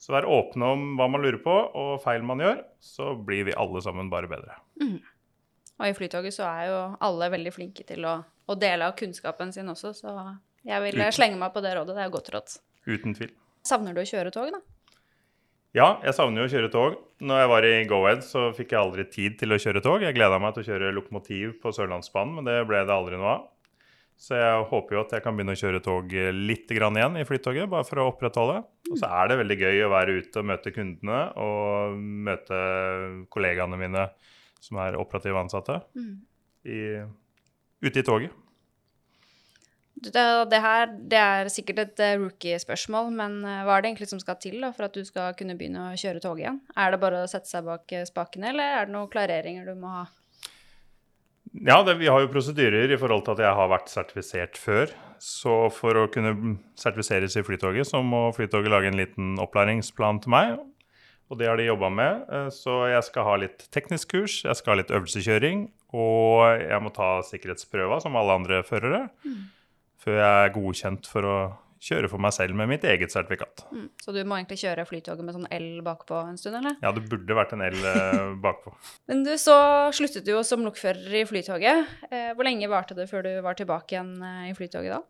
Så 0.00 0.14
vær 0.14 0.24
åpne 0.28 0.68
om 0.74 0.84
hva 0.96 1.06
man 1.12 1.20
lurer 1.20 1.40
på, 1.44 1.52
og 1.76 1.98
feil 2.00 2.24
man 2.24 2.40
gjør, 2.40 2.62
så 2.80 3.12
blir 3.20 3.44
vi 3.50 3.56
alle 3.60 3.82
sammen 3.84 4.08
bare 4.12 4.30
bedre. 4.30 4.56
Og 4.80 5.86
i 5.88 5.96
Flytoget 5.96 6.32
så 6.36 6.46
er 6.48 6.70
jo 6.70 6.78
alle 7.04 7.28
veldig 7.34 7.52
flinke 7.52 7.84
til 7.88 8.04
å, 8.08 8.14
å 8.24 8.56
dele 8.56 8.88
av 8.88 8.96
kunnskapen 8.96 9.52
sin 9.52 9.68
også, 9.72 9.92
så 9.96 10.14
jeg 10.64 10.80
vil 10.86 10.96
Uten. 11.00 11.12
slenge 11.16 11.38
meg 11.40 11.52
på 11.52 11.62
det 11.64 11.74
rådet. 11.76 11.96
Det 11.96 12.04
er 12.04 12.12
godt 12.12 12.32
råd. 12.32 12.56
Uten 12.88 13.16
tvil. 13.16 13.32
Savner 13.68 13.96
du 13.96 14.00
å 14.00 14.08
kjøre 14.08 14.32
tog, 14.32 14.48
da? 14.56 14.60
Ja, 15.76 15.90
jeg 16.02 16.16
savner 16.16 16.42
jo 16.42 16.48
å 16.48 16.50
kjøre 16.50 16.72
tog. 16.72 16.96
Når 17.22 17.42
jeg 17.44 17.50
var 17.52 17.66
i 17.68 17.74
Go-Ed, 17.86 18.24
så 18.26 18.48
fikk 18.56 18.72
jeg 18.74 18.80
aldri 18.80 19.04
tid 19.12 19.36
til 19.38 19.54
å 19.54 19.58
kjøre 19.60 19.82
tog. 19.84 20.02
Jeg 20.02 20.16
gleda 20.16 20.40
meg 20.42 20.56
til 20.56 20.64
å 20.64 20.68
kjøre 20.72 20.94
lokomotiv 20.96 21.58
på 21.62 21.72
Sørlandsbanen, 21.76 22.40
men 22.40 22.48
det 22.48 22.56
ble 22.66 22.80
det 22.88 22.96
aldri 22.96 23.20
noe 23.20 23.36
av. 23.36 23.44
Så 24.20 24.36
jeg 24.36 24.64
håper 24.68 24.96
jo 24.96 25.00
at 25.00 25.14
jeg 25.16 25.24
kan 25.24 25.36
begynne 25.36 25.54
å 25.56 25.60
kjøre 25.60 25.80
tog 25.80 26.12
litt 26.36 26.68
grann 26.76 26.98
igjen 26.98 27.16
i 27.16 27.24
Flytoget, 27.24 27.70
bare 27.72 27.86
for 27.88 28.02
å 28.02 28.10
opprettholde. 28.10 28.58
Og 28.90 28.98
så 29.00 29.08
er 29.08 29.30
det 29.30 29.38
veldig 29.40 29.56
gøy 29.62 29.80
å 29.86 29.92
være 29.94 30.18
ute 30.20 30.42
og 30.42 30.50
møte 30.50 30.72
kundene 30.76 31.22
og 31.40 31.96
møte 32.28 32.58
kollegaene 33.32 33.80
mine 33.80 34.04
som 34.60 34.76
er 34.84 34.98
operative 35.00 35.40
ansatte, 35.40 35.78
i, 36.68 36.80
ute 37.80 38.02
i 38.02 38.04
toget. 38.04 38.36
Det, 40.00 40.22
det 40.48 40.60
her 40.64 40.86
det 41.12 41.18
er 41.20 41.48
sikkert 41.52 41.82
et 41.82 42.00
eh, 42.00 42.16
rookie-spørsmål, 42.16 43.10
men 43.12 43.34
eh, 43.44 43.62
hva 43.66 43.76
er 43.76 43.82
det 43.82 43.90
egentlig 43.90 44.08
som 44.08 44.20
skal 44.22 44.38
til 44.40 44.56
da, 44.62 44.70
for 44.72 44.86
at 44.86 44.96
du 44.96 45.04
skal 45.04 45.34
kunne 45.36 45.56
begynne 45.60 45.90
å 45.90 45.98
kjøre 46.00 46.22
tog 46.24 46.40
igjen? 46.40 46.60
Er 46.72 46.94
det 46.94 47.00
bare 47.02 47.20
å 47.20 47.28
sette 47.28 47.50
seg 47.50 47.66
bak 47.68 47.92
eh, 47.92 48.06
spakene, 48.08 48.48
eller 48.54 48.78
er 48.78 48.88
det 48.88 48.94
noen 48.96 49.10
klareringer 49.12 49.68
du 49.68 49.74
må 49.80 49.92
ha? 49.92 50.06
Ja, 51.52 51.80
det, 51.82 51.96
vi 51.98 52.06
har 52.06 52.20
jo 52.22 52.28
prosedyrer 52.30 52.92
i 52.94 52.98
forhold 53.00 53.24
til 53.26 53.34
at 53.34 53.40
jeg 53.42 53.56
har 53.58 53.70
vært 53.72 53.88
sertifisert 53.90 54.58
før. 54.60 54.92
Så 55.20 55.54
for 55.74 55.98
å 55.98 56.04
kunne 56.12 56.56
sertifiseres 56.78 57.34
i 57.36 57.42
Flytoget, 57.44 57.88
så 57.90 58.00
må 58.06 58.28
Flytoget 58.36 58.70
lage 58.72 58.88
en 58.92 58.96
liten 59.00 59.32
opplæringsplan 59.42 60.22
til 60.22 60.30
meg. 60.36 60.58
og 61.30 61.38
det 61.38 61.46
har 61.46 61.56
de 61.56 61.66
jobba 61.68 61.88
med. 61.94 62.22
Eh, 62.30 62.48
Så 62.50 62.88
jeg 62.90 63.02
skal 63.06 63.22
ha 63.24 63.34
litt 63.36 63.66
teknisk 63.70 64.08
kurs, 64.10 64.42
jeg 64.42 64.56
skal 64.56 64.72
ha 64.72 64.80
litt 64.82 64.90
øvelseskjøring, 64.90 65.68
og 65.94 66.58
jeg 66.58 66.82
må 66.82 66.90
ta 66.94 67.20
sikkerhetsprøva 67.22 68.00
som 68.02 68.16
alle 68.16 68.32
andre 68.34 68.62
førere. 68.66 69.10
Før 70.02 70.16
jeg 70.18 70.46
er 70.48 70.54
godkjent 70.54 71.06
for 71.06 71.22
å 71.22 71.36
kjøre 71.80 72.10
for 72.12 72.20
meg 72.20 72.34
selv 72.36 72.56
med 72.58 72.68
mitt 72.68 72.84
eget 72.84 73.12
sertifikat. 73.12 73.64
Mm. 73.72 73.86
Så 74.02 74.12
du 74.12 74.20
må 74.28 74.36
egentlig 74.36 74.60
kjøre 74.60 74.84
flytoget 74.88 75.24
med 75.24 75.36
sånn 75.36 75.48
L 75.56 75.68
bakpå 75.84 76.18
en 76.28 76.36
stund, 76.40 76.58
eller? 76.58 76.76
Ja, 76.84 76.92
det 76.92 77.06
burde 77.08 77.36
vært 77.36 77.54
en 77.56 77.64
L 77.64 77.78
eh, 77.78 78.26
bakpå. 78.44 78.74
Men 79.10 79.24
du, 79.24 79.32
så 79.40 79.56
sluttet 79.96 80.26
du 80.26 80.34
jo 80.34 80.42
som 80.46 80.64
lokfører 80.66 81.22
i 81.22 81.24
Flytoget. 81.28 81.88
Eh, 82.10 82.32
hvor 82.36 82.46
lenge 82.46 82.68
varte 82.70 82.96
det 82.98 83.08
før 83.10 83.24
du 83.24 83.32
var 83.44 83.56
tilbake 83.56 83.96
igjen 83.96 84.12
eh, 84.20 84.50
i 84.50 84.56
Flytoget 84.56 84.98
da? 84.98 85.00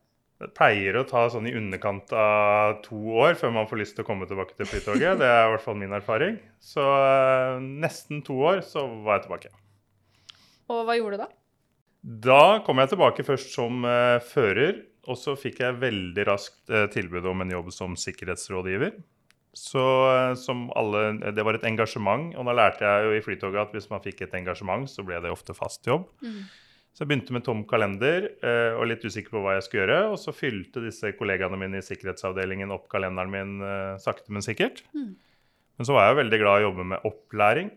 Det 0.40 0.54
pleier 0.56 0.96
å 0.96 1.04
ta 1.04 1.26
sånn 1.28 1.50
i 1.50 1.56
underkant 1.58 2.14
av 2.16 2.78
to 2.86 2.96
år 3.20 3.34
før 3.36 3.50
man 3.58 3.66
får 3.68 3.82
lyst 3.82 3.98
til 3.98 4.06
å 4.06 4.08
komme 4.08 4.28
tilbake 4.30 4.54
til 4.56 4.70
Flytoget. 4.70 5.18
Det 5.20 5.26
er 5.26 5.42
i 5.48 5.50
hvert 5.52 5.64
fall 5.66 5.76
min 5.76 5.92
erfaring. 5.92 6.38
Så 6.64 6.86
nesten 7.60 8.22
to 8.24 8.38
år 8.48 8.62
så 8.64 8.86
var 9.04 9.18
jeg 9.18 9.26
tilbake. 9.26 9.52
Og 10.70 10.86
hva 10.86 10.96
gjorde 10.96 11.18
du 11.18 11.24
da? 11.26 11.28
Da 12.30 12.40
kom 12.64 12.80
jeg 12.80 12.94
tilbake 12.94 13.26
først 13.26 13.52
som 13.52 13.84
fører, 14.30 14.78
og 15.08 15.16
så 15.18 15.36
fikk 15.38 15.62
jeg 15.62 15.80
veldig 15.80 16.26
raskt 16.28 16.72
eh, 16.72 16.88
tilbud 16.92 17.26
om 17.30 17.44
en 17.44 17.54
jobb 17.54 17.70
som 17.72 17.96
sikkerhetsrådgiver. 17.98 18.98
Så 19.56 19.84
eh, 20.10 20.34
som 20.38 20.68
alle, 20.78 21.32
Det 21.32 21.44
var 21.46 21.56
et 21.56 21.68
engasjement, 21.68 22.34
og 22.36 22.48
da 22.48 22.56
lærte 22.56 22.84
jeg 22.84 23.06
jo 23.06 23.14
i 23.16 23.22
Flytoget 23.24 23.62
at 23.62 23.76
hvis 23.76 23.88
man 23.92 24.04
fikk 24.04 24.26
et 24.26 24.36
engasjement, 24.36 24.90
så 24.90 25.04
ble 25.06 25.22
det 25.24 25.32
ofte 25.32 25.56
fast 25.56 25.86
jobb. 25.88 26.10
Så 26.90 27.04
jeg 27.04 27.12
begynte 27.12 27.32
med 27.32 27.44
tom 27.46 27.62
kalender 27.70 28.26
eh, 28.42 28.74
og 28.74 28.88
litt 28.90 29.04
usikker 29.06 29.30
på 29.30 29.42
hva 29.44 29.56
jeg 29.56 29.66
skulle 29.66 29.86
gjøre. 29.86 30.00
Og 30.10 30.18
så 30.20 30.34
fylte 30.34 30.82
disse 30.84 31.12
kollegaene 31.16 31.58
mine 31.58 31.80
i 31.80 31.86
sikkerhetsavdelingen 31.86 32.74
opp 32.74 32.88
kalenderen 32.90 33.30
min 33.30 33.98
sakte, 34.02 34.34
men 34.34 34.44
sikkert. 34.44 34.82
Men 35.78 35.86
så 35.86 35.94
var 35.96 36.08
jeg 36.08 36.16
jo 36.16 36.20
veldig 36.24 36.40
glad 36.42 36.58
i 36.58 36.64
å 36.64 36.66
jobbe 36.68 36.88
med 36.90 37.06
opplæring. 37.08 37.70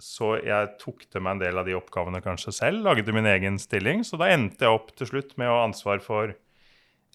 Så 0.00 0.36
jeg 0.44 0.68
tok 0.80 1.02
til 1.10 1.24
meg 1.24 1.34
en 1.34 1.42
del 1.42 1.58
av 1.60 1.66
de 1.66 1.74
oppgavene 1.76 2.22
kanskje 2.24 2.54
selv, 2.56 2.84
lagde 2.86 3.12
min 3.12 3.28
egen 3.28 3.58
stilling. 3.60 4.04
Så 4.06 4.20
da 4.20 4.30
endte 4.32 4.64
jeg 4.64 4.76
opp 4.76 4.94
til 4.96 5.10
slutt 5.10 5.34
med 5.40 5.50
å 5.50 5.58
ha 5.58 5.66
ansvar 5.66 6.00
for 6.04 6.36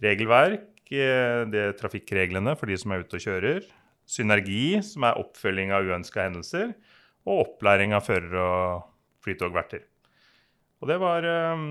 regelverk, 0.04 0.70
eh, 0.92 1.42
det 1.50 1.62
er 1.62 1.76
trafikkreglene 1.80 2.56
for 2.60 2.72
de 2.72 2.78
som 2.80 2.94
er 2.94 3.04
ute 3.06 3.18
og 3.18 3.26
kjører, 3.26 3.66
synergi, 4.06 4.82
som 4.86 5.08
er 5.08 5.20
oppfølging 5.22 5.74
av 5.74 5.88
uønska 5.88 6.28
hendelser, 6.28 6.74
og 7.26 7.46
opplæring 7.48 7.96
av 7.98 8.06
førere 8.06 8.42
og 8.46 8.88
flytogverter. 9.26 9.86
Og 10.84 10.90
det 10.92 11.00
var, 11.02 11.26
eh, 11.26 11.66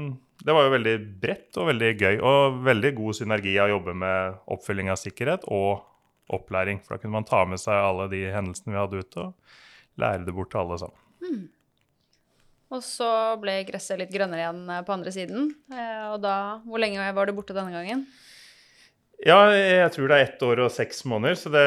det 0.44 0.54
var 0.56 0.66
jo 0.66 0.76
veldig 0.76 0.96
bredt 1.20 1.58
og 1.60 1.68
veldig 1.70 1.90
gøy, 2.00 2.20
og 2.20 2.62
veldig 2.64 2.94
god 2.96 3.20
synergi 3.20 3.58
av 3.58 3.68
å 3.68 3.74
jobbe 3.76 3.94
med 3.94 4.40
oppfølging 4.56 4.90
av 4.90 4.98
sikkerhet 4.98 5.44
og 5.48 5.84
opplæring. 6.34 6.80
For 6.82 6.96
da 6.96 7.02
kunne 7.02 7.20
man 7.20 7.28
ta 7.28 7.44
med 7.44 7.60
seg 7.60 7.74
alle 7.74 8.08
de 8.10 8.24
hendelsene 8.32 8.72
vi 8.72 8.80
hadde 8.80 9.04
ute, 9.04 9.28
og 9.28 10.00
lære 10.00 10.24
det 10.24 10.34
bort 10.34 10.50
til 10.50 10.64
alle 10.64 10.80
sammen. 10.80 11.50
Og 12.72 12.82
så 12.84 13.08
ble 13.42 13.58
gresset 13.68 14.00
litt 14.00 14.12
grønnere 14.12 14.44
igjen 14.44 14.62
eh, 14.72 14.84
på 14.86 14.94
andre 14.94 15.12
siden. 15.14 15.50
Eh, 15.72 16.06
og 16.14 16.20
da 16.24 16.36
Hvor 16.64 16.80
lenge 16.80 17.10
var 17.16 17.28
du 17.28 17.36
borte 17.36 17.56
denne 17.56 17.74
gangen? 17.74 18.06
Ja, 19.24 19.38
jeg 19.54 19.92
tror 19.94 20.10
det 20.10 20.16
er 20.16 20.26
ett 20.26 20.42
år 20.42 20.64
og 20.66 20.72
seks 20.74 21.04
måneder, 21.08 21.36
så 21.38 21.48
det, 21.52 21.62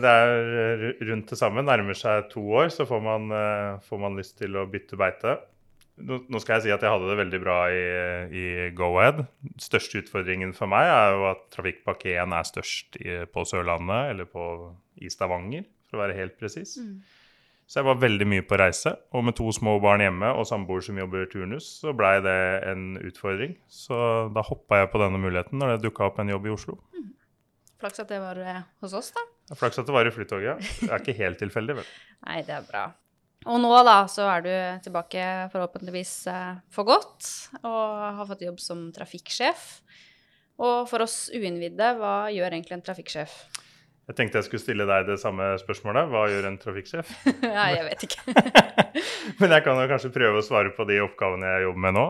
det 0.00 0.12
er 0.12 0.84
rundt 1.10 1.32
det 1.32 1.38
samme. 1.40 1.64
Nærmer 1.66 1.96
seg 1.98 2.30
to 2.30 2.44
år, 2.54 2.70
så 2.72 2.86
får 2.88 3.02
man, 3.04 3.26
eh, 3.34 3.82
får 3.88 4.00
man 4.00 4.20
lyst 4.20 4.38
til 4.40 4.56
å 4.56 4.68
bytte 4.70 4.96
beite. 5.00 5.34
Nå, 5.94 6.40
skal 6.42 6.56
jeg 6.56 6.64
si 6.64 6.72
at 6.74 6.82
jeg 6.82 6.90
hadde 6.90 7.10
det 7.10 7.18
veldig 7.20 7.40
bra 7.42 7.58
i, 7.70 7.82
i 8.34 8.46
Go-Ahead. 8.74 9.20
Største 9.62 10.00
utfordringen 10.02 10.54
for 10.56 10.70
meg 10.70 10.88
er 10.90 11.12
jo 11.14 11.28
at 11.28 11.44
trafikkpakke 11.54 12.16
1 12.18 12.34
er 12.34 12.48
størst 12.48 12.98
på 13.30 13.44
Sørlandet, 13.46 14.14
eller 14.14 14.26
på, 14.26 14.48
i 14.98 15.12
Stavanger, 15.12 15.68
for 15.86 16.00
å 16.00 16.02
være 16.02 16.16
helt 16.18 16.34
presis. 16.40 16.74
Så 17.64 17.80
jeg 17.80 17.86
var 17.88 18.00
veldig 18.02 18.26
mye 18.28 18.44
på 18.44 18.58
reise. 18.60 18.92
Og 19.16 19.24
med 19.24 19.36
to 19.38 19.48
små 19.56 19.78
barn 19.82 20.02
hjemme 20.04 20.30
og 20.36 20.46
samboer 20.48 20.84
som 20.84 20.98
jobber 21.00 21.24
turnus, 21.32 21.68
så 21.80 21.94
blei 21.96 22.18
det 22.24 22.38
en 22.70 22.98
utfordring. 23.00 23.56
Så 23.72 23.96
da 24.34 24.44
hoppa 24.44 24.82
jeg 24.82 24.90
på 24.92 25.00
denne 25.00 25.20
muligheten 25.20 25.60
når 25.60 25.74
det 25.74 25.86
dukka 25.86 26.10
opp 26.10 26.20
en 26.20 26.32
jobb 26.34 26.50
i 26.50 26.52
Oslo. 26.54 26.76
Flaks 27.80 28.04
at 28.04 28.12
det 28.12 28.20
var 28.22 28.38
eh, 28.40 28.60
hos 28.84 28.94
oss, 28.96 29.10
da. 29.16 29.24
Flaks 29.56 29.80
at 29.80 29.88
det 29.88 29.96
var 29.96 30.08
i 30.08 30.12
Flytoget. 30.14 30.60
Det 30.80 30.90
er 30.90 31.02
ikke 31.02 31.16
helt 31.18 31.40
tilfeldig, 31.42 31.80
vel. 31.80 31.88
Nei, 32.28 32.38
det 32.46 32.54
er 32.56 32.68
bra. 32.68 32.84
Og 33.44 33.58
nå, 33.60 33.72
da, 33.84 33.98
så 34.08 34.24
er 34.32 34.44
du 34.44 34.52
tilbake 34.86 35.24
forhåpentligvis 35.52 36.14
eh, 36.32 36.62
for 36.72 36.88
godt, 36.88 37.28
og 37.60 38.04
har 38.20 38.28
fått 38.30 38.46
jobb 38.46 38.62
som 38.62 38.86
trafikksjef. 38.96 39.66
Og 40.64 40.86
for 40.88 41.04
oss 41.04 41.26
uinnvidde, 41.34 41.90
hva 41.98 42.14
gjør 42.32 42.54
egentlig 42.54 42.78
en 42.78 42.86
trafikksjef? 42.86 43.34
Jeg 44.04 44.18
tenkte 44.18 44.36
jeg 44.36 44.46
skulle 44.50 44.60
stille 44.60 44.84
deg 44.88 45.06
det 45.08 45.16
samme 45.22 45.46
spørsmålet. 45.62 46.10
Hva 46.12 46.26
gjør 46.28 46.48
en 46.50 46.58
trafikksjef? 46.60 47.12
Nei, 47.40 47.68
jeg 47.72 47.84
vet 47.86 48.04
ikke. 48.04 48.34
Men 49.40 49.54
jeg 49.56 49.64
kan 49.64 49.80
jo 49.80 49.86
kanskje 49.88 50.12
prøve 50.12 50.42
å 50.42 50.44
svare 50.44 50.74
på 50.76 50.84
de 50.90 50.98
oppgavene 51.06 51.54
jeg 51.54 51.64
jobber 51.64 51.84
med 51.86 51.96
nå. 51.96 52.04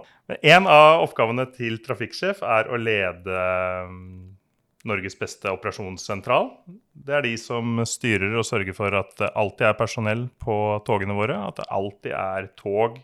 En 0.54 0.66
av 0.70 1.04
oppgavene 1.04 1.46
til 1.54 1.78
trafikksjef 1.84 2.42
er 2.42 2.66
å 2.66 2.80
lede 2.82 3.44
mm, 3.92 4.34
Norges 4.90 5.14
beste 5.20 5.54
operasjonssentral. 5.54 6.50
Det 6.66 7.14
er 7.14 7.26
de 7.28 7.36
som 7.38 7.78
styrer 7.86 8.34
og 8.40 8.48
sørger 8.48 8.74
for 8.74 8.98
at 8.98 9.14
det 9.22 9.30
alltid 9.38 9.70
er 9.70 9.78
personell 9.78 10.26
på 10.42 10.58
togene 10.88 11.14
våre. 11.14 11.38
At 11.46 11.62
det 11.62 11.70
alltid 11.78 12.16
er 12.18 12.50
tog 12.58 12.98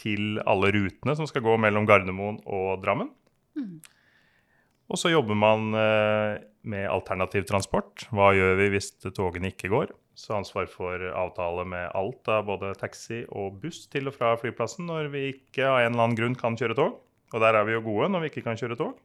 til 0.00 0.40
alle 0.48 0.72
rutene 0.72 1.12
som 1.18 1.28
skal 1.28 1.44
gå 1.44 1.60
mellom 1.60 1.84
Gardermoen 1.84 2.40
og 2.48 2.80
Drammen. 2.80 3.12
Og 4.90 4.98
så 4.98 5.12
jobber 5.12 5.36
man 5.38 5.74
eh, 5.76 6.40
med 6.62 6.88
alternativ 6.90 7.46
transport. 7.48 8.06
Hva 8.12 8.30
gjør 8.36 8.56
vi 8.60 8.70
hvis 8.74 8.92
togene 9.16 9.52
ikke 9.52 9.70
går? 9.72 9.92
Så 10.18 10.34
ansvar 10.36 10.68
for 10.68 11.00
avtale 11.16 11.64
med 11.68 11.92
alt 11.96 12.28
av 12.28 12.44
både 12.48 12.74
taxi 12.80 13.22
og 13.28 13.60
buss 13.62 13.86
til 13.92 14.10
og 14.10 14.16
fra 14.18 14.34
flyplassen 14.40 14.88
når 14.90 15.08
vi 15.14 15.26
ikke 15.30 15.64
av 15.64 15.80
en 15.80 15.94
eller 15.94 16.04
annen 16.04 16.18
grunn 16.18 16.36
kan 16.38 16.58
kjøre 16.60 16.76
tog. 16.76 16.98
Og 17.30 17.44
der 17.44 17.56
er 17.56 17.64
vi 17.68 17.76
jo 17.76 17.84
gode 17.86 18.10
når 18.10 18.24
vi 18.24 18.32
ikke 18.32 18.44
kan 18.48 18.58
kjøre 18.60 18.76
tog. 18.80 18.98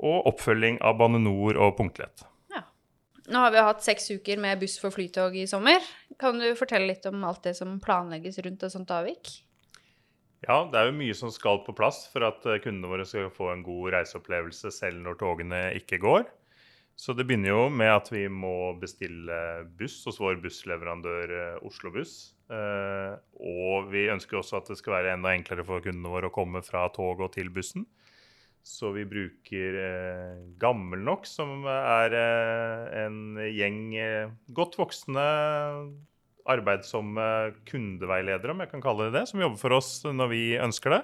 Og 0.00 0.30
oppfølging 0.32 0.80
av 0.82 0.96
Bane 0.98 1.20
NOR 1.22 1.60
og 1.60 1.76
punktlighet. 1.78 2.24
Ja. 2.54 2.64
Nå 3.30 3.44
har 3.44 3.52
vi 3.54 3.66
hatt 3.68 3.84
seks 3.84 4.10
uker 4.16 4.40
med 4.42 4.62
buss 4.62 4.78
for 4.80 4.94
flytog 4.94 5.36
i 5.36 5.46
sommer. 5.50 5.84
Kan 6.18 6.40
du 6.40 6.48
fortelle 6.58 6.88
litt 6.88 7.06
om 7.06 7.22
alt 7.28 7.44
det 7.46 7.54
som 7.60 7.76
planlegges 7.84 8.40
rundt 8.42 8.64
et 8.66 8.74
sånt 8.74 8.90
avvik? 8.96 9.36
Ja, 10.46 10.62
det 10.72 10.78
er 10.80 10.88
jo 10.88 10.96
mye 10.96 11.14
som 11.16 11.28
skal 11.32 11.60
på 11.66 11.74
plass 11.76 12.06
for 12.08 12.24
at 12.24 12.46
eh, 12.48 12.60
kundene 12.64 12.88
våre 12.88 13.04
skal 13.04 13.28
få 13.34 13.50
en 13.52 13.64
god 13.64 13.92
reiseopplevelse 13.92 14.72
selv 14.72 15.02
når 15.04 15.18
togene 15.20 15.58
ikke 15.76 16.00
går. 16.00 16.24
Så 17.00 17.14
det 17.16 17.24
begynner 17.24 17.54
jo 17.54 17.60
med 17.72 17.88
at 17.88 18.10
vi 18.12 18.26
må 18.28 18.74
bestille 18.76 19.36
buss 19.78 20.02
hos 20.04 20.18
vår 20.20 20.36
bussleverandør 20.42 21.30
eh, 21.32 21.62
Oslo 21.64 21.88
Buss. 21.94 22.34
Eh, 22.52 23.14
og 23.40 23.88
vi 23.88 24.02
ønsker 24.12 24.36
også 24.36 24.58
at 24.58 24.68
det 24.68 24.76
skal 24.76 24.98
være 24.98 25.14
enda 25.14 25.32
enklere 25.32 25.64
for 25.64 25.80
kundene 25.80 26.12
våre 26.12 26.28
å 26.28 26.34
komme 26.34 26.60
fra 26.66 26.82
toget 26.92 27.24
og 27.24 27.32
til 27.38 27.48
bussen. 27.54 27.86
Så 28.60 28.90
vi 28.92 29.06
bruker 29.08 29.78
eh, 29.80 30.42
Gammel 30.60 31.00
nok, 31.06 31.24
som 31.24 31.64
er 31.72 32.18
eh, 32.18 32.84
en 33.06 33.40
gjeng 33.48 33.80
eh, 33.96 34.34
godt 34.52 34.76
voksne 34.82 35.24
arbeidsomme 36.50 37.30
kundeveiledere, 37.68 38.52
om 38.52 38.60
jeg 38.60 38.72
kan 38.74 38.84
kalle 38.84 39.08
det 39.08 39.22
det, 39.22 39.24
som 39.32 39.40
jobber 39.40 39.62
for 39.62 39.78
oss 39.78 39.90
når 40.04 40.32
vi 40.34 40.44
ønsker 40.60 40.98
det. 40.98 41.00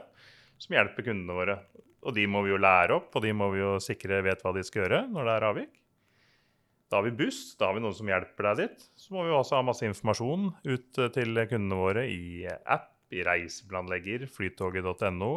Som 0.60 0.76
hjelper 0.76 1.08
kundene 1.08 1.40
våre. 1.40 1.58
Og 2.04 2.12
de 2.16 2.28
må 2.28 2.44
vi 2.44 2.52
jo 2.52 2.60
lære 2.60 3.00
opp, 3.00 3.10
og 3.16 3.24
de 3.24 3.32
må 3.36 3.48
vi 3.56 3.64
jo 3.64 3.74
sikre 3.80 4.20
vet 4.28 4.44
hva 4.44 4.52
de 4.56 4.64
skal 4.64 4.84
gjøre 4.84 5.04
når 5.08 5.24
det 5.24 5.40
er 5.40 5.50
avvik. 5.54 5.74
Da 6.90 7.00
har 7.00 7.06
vi 7.08 7.16
buss, 7.18 7.56
da 7.58 7.68
har 7.68 7.74
vi 7.74 7.82
noen 7.82 7.96
som 7.98 8.08
hjelper 8.10 8.50
deg 8.50 8.60
dit. 8.62 8.86
Så 8.94 9.14
må 9.14 9.24
vi 9.26 9.34
også 9.34 9.58
ha 9.58 9.66
masse 9.66 9.86
informasjon 9.88 10.52
ut 10.68 11.00
eh, 11.02 11.10
til 11.14 11.42
kundene 11.50 11.80
våre 11.80 12.06
i 12.06 12.46
app, 12.46 12.92
i 13.14 13.22
reiseplanlegger, 13.26 14.26
flytoget.no. 14.30 15.32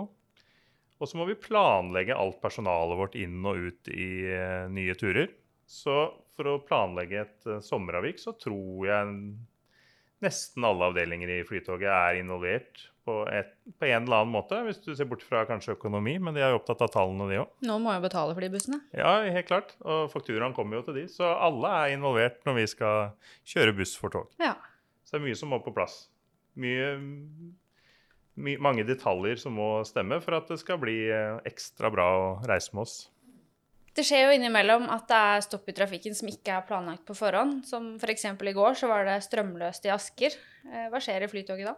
Og 1.00 1.08
så 1.08 1.18
må 1.18 1.26
vi 1.30 1.38
planlegge 1.40 2.18
alt 2.18 2.42
personalet 2.44 3.00
vårt 3.00 3.16
inn 3.18 3.40
og 3.48 3.70
ut 3.70 3.92
i 3.94 4.10
eh, 4.30 4.66
nye 4.74 4.98
turer. 5.00 5.32
Så 5.70 5.96
for 6.38 6.50
å 6.54 6.60
planlegge 6.66 7.24
et 7.24 7.50
eh, 7.50 7.64
sommeravvik, 7.66 8.22
så 8.22 8.36
tror 8.38 8.86
jeg 8.90 9.16
nesten 10.26 10.66
alle 10.68 10.92
avdelinger 10.92 11.32
i 11.34 11.44
Flytoget 11.48 11.90
er 11.90 12.20
involvert 12.20 12.90
på, 13.10 13.18
et, 13.34 13.50
på 13.82 13.88
en 13.90 14.06
eller 14.06 14.22
annen 14.22 14.34
måte. 14.36 14.60
Hvis 14.68 14.82
du 14.86 14.92
ser 14.94 15.10
bort 15.10 15.26
fra 15.26 15.42
kanskje 15.50 15.74
økonomi, 15.74 16.18
men 16.22 16.38
de 16.38 16.44
er 16.46 16.54
jo 16.54 16.60
opptatt 16.62 16.84
av 16.86 16.92
tallene, 16.94 17.26
de 17.32 17.40
òg. 17.42 17.52
Noen 17.66 17.86
må 17.86 17.96
jo 17.98 18.04
betale 18.06 18.36
for 18.38 18.46
de 18.46 18.52
bussene. 18.54 18.82
Ja, 18.94 19.16
helt 19.26 19.50
klart. 19.50 19.74
Og 19.82 20.08
fakturaen 20.14 20.54
kommer 20.58 20.80
jo 20.80 20.86
til 20.90 21.02
de. 21.02 21.08
Så 21.12 21.26
alle 21.34 21.74
er 21.82 21.96
involvert 21.98 22.46
når 22.48 22.60
vi 22.62 22.68
skal 22.76 23.12
kjøre 23.50 23.74
buss 23.82 23.96
for 23.98 24.14
tog. 24.14 24.30
Ja. 24.42 24.54
Så 25.04 25.18
det 25.18 25.24
er 25.24 25.28
mye 25.32 25.40
som 25.40 25.50
må 25.50 25.62
på 25.66 25.74
plass. 25.74 26.04
Mye, 26.60 26.92
my, 28.38 28.58
mange 28.62 28.86
detaljer 28.88 29.40
som 29.42 29.56
må 29.58 29.72
stemme 29.88 30.20
for 30.24 30.38
at 30.38 30.52
det 30.52 30.60
skal 30.62 30.78
bli 30.82 31.00
eh, 31.10 31.40
ekstra 31.50 31.90
bra 31.94 32.10
å 32.20 32.28
reise 32.50 32.76
med 32.76 32.86
oss. 32.86 33.00
Det 33.98 34.06
skjer 34.06 34.28
jo 34.28 34.36
innimellom 34.38 34.86
at 34.94 35.10
det 35.10 35.20
er 35.34 35.42
stopp 35.44 35.66
i 35.68 35.74
trafikken 35.76 36.14
som 36.16 36.30
ikke 36.30 36.54
er 36.56 36.66
planlagt 36.68 37.04
på 37.08 37.16
forhånd. 37.18 37.64
Som 37.68 37.96
f.eks. 37.98 38.28
i 38.32 38.54
går 38.56 38.78
så 38.80 38.88
var 38.92 39.08
det 39.08 39.18
strømløst 39.26 39.88
i 39.90 39.92
Asker. 39.92 40.38
Eh, 40.70 40.86
Hva 40.94 41.02
skjer 41.04 41.26
i 41.26 41.32
Flytoget 41.32 41.72
da? 41.72 41.76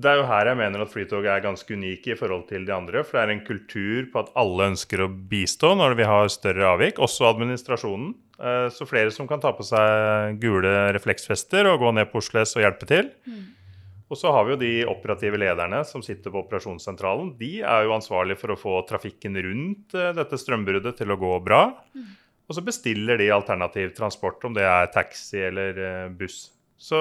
Det 0.00 0.08
er 0.08 0.20
jo 0.20 0.26
her 0.28 0.48
jeg 0.48 0.58
mener 0.60 0.82
at 0.82 0.92
Flytoget 0.92 1.28
er 1.28 1.44
ganske 1.44 1.76
unike 1.76 2.14
i 2.14 2.16
forhold 2.18 2.46
til 2.48 2.64
de 2.68 2.72
andre. 2.74 3.02
For 3.04 3.18
det 3.18 3.22
er 3.22 3.32
en 3.34 3.44
kultur 3.44 4.08
på 4.12 4.22
at 4.22 4.32
alle 4.40 4.70
ønsker 4.72 5.04
å 5.04 5.12
bistå 5.30 5.74
når 5.76 5.96
vi 5.98 6.08
har 6.08 6.32
større 6.32 6.68
avvik, 6.72 7.00
også 7.02 7.28
administrasjonen. 7.28 8.12
Eh, 8.40 8.66
så 8.72 8.88
flere 8.88 9.12
som 9.14 9.28
kan 9.28 9.42
ta 9.42 9.52
på 9.56 9.66
seg 9.66 10.40
gule 10.40 10.74
refleksfester 10.96 11.68
og 11.68 11.82
gå 11.84 11.94
ned 11.96 12.12
på 12.12 12.20
Oslo 12.22 12.40
S 12.42 12.56
og 12.56 12.64
hjelpe 12.64 12.88
til. 12.88 13.10
Og 14.10 14.18
så 14.18 14.32
har 14.34 14.46
vi 14.46 14.56
jo 14.56 14.60
de 14.62 14.72
operative 14.90 15.38
lederne 15.38 15.84
som 15.86 16.02
sitter 16.02 16.32
på 16.32 16.40
operasjonssentralen. 16.42 17.34
De 17.38 17.60
er 17.60 17.84
jo 17.86 17.94
ansvarlige 17.94 18.40
for 18.40 18.54
å 18.54 18.58
få 18.58 18.80
trafikken 18.88 19.36
rundt 19.38 19.94
eh, 19.94 20.14
dette 20.16 20.40
strømbruddet 20.40 20.96
til 20.98 21.12
å 21.12 21.20
gå 21.20 21.34
bra. 21.44 21.66
Og 22.50 22.56
så 22.56 22.64
bestiller 22.66 23.20
de 23.20 23.28
alternativ 23.30 23.92
transport, 23.94 24.42
om 24.48 24.56
det 24.56 24.64
er 24.66 24.90
taxi 24.90 25.44
eller 25.46 25.76
eh, 25.78 26.08
buss. 26.10 26.48
Så 26.80 26.98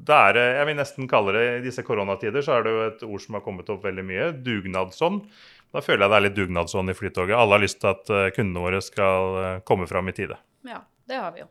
det 0.00 0.16
er, 0.16 0.38
jeg 0.56 0.66
vil 0.70 0.78
nesten 0.78 1.08
kalle 1.10 1.34
det, 1.36 1.46
i 1.58 1.64
disse 1.66 1.84
koronatider 1.84 2.40
så 2.44 2.56
er 2.56 2.64
det 2.64 2.72
jo 2.72 2.84
et 2.86 3.02
ord 3.04 3.20
som 3.20 3.36
har 3.36 3.44
kommet 3.44 3.68
opp 3.72 3.84
veldig 3.84 4.04
mye, 4.08 4.30
dugnadsånd. 4.46 5.26
Da 5.70 5.82
føler 5.84 6.06
jeg 6.06 6.10
det 6.10 6.16
er 6.16 6.24
litt 6.24 6.38
dugnadsånd 6.38 6.90
i 6.90 6.96
Flytoget. 6.96 7.36
Alle 7.36 7.58
har 7.58 7.62
lyst 7.62 7.78
til 7.82 7.92
at 7.92 8.10
eh, 8.10 8.30
kundene 8.34 8.64
våre 8.64 8.80
skal 8.82 9.36
eh, 9.42 9.58
komme 9.66 9.86
fram 9.90 10.08
i 10.10 10.14
tide. 10.16 10.38
Ja, 10.66 10.80
det 11.06 11.20
har 11.20 11.36
vi 11.36 11.44
jo. 11.44 11.50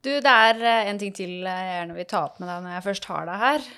Du, 0.00 0.08
det 0.08 0.32
er 0.32 0.62
eh, 0.62 0.88
en 0.88 1.02
ting 1.02 1.12
til 1.16 1.42
jeg 1.42 1.66
gjerne 1.74 1.98
vil 1.98 2.08
ta 2.08 2.22
opp 2.30 2.38
med 2.40 2.48
deg 2.48 2.64
når 2.64 2.76
jeg 2.76 2.86
først 2.86 3.10
har 3.10 3.28
deg 3.28 3.44
her. 3.44 3.68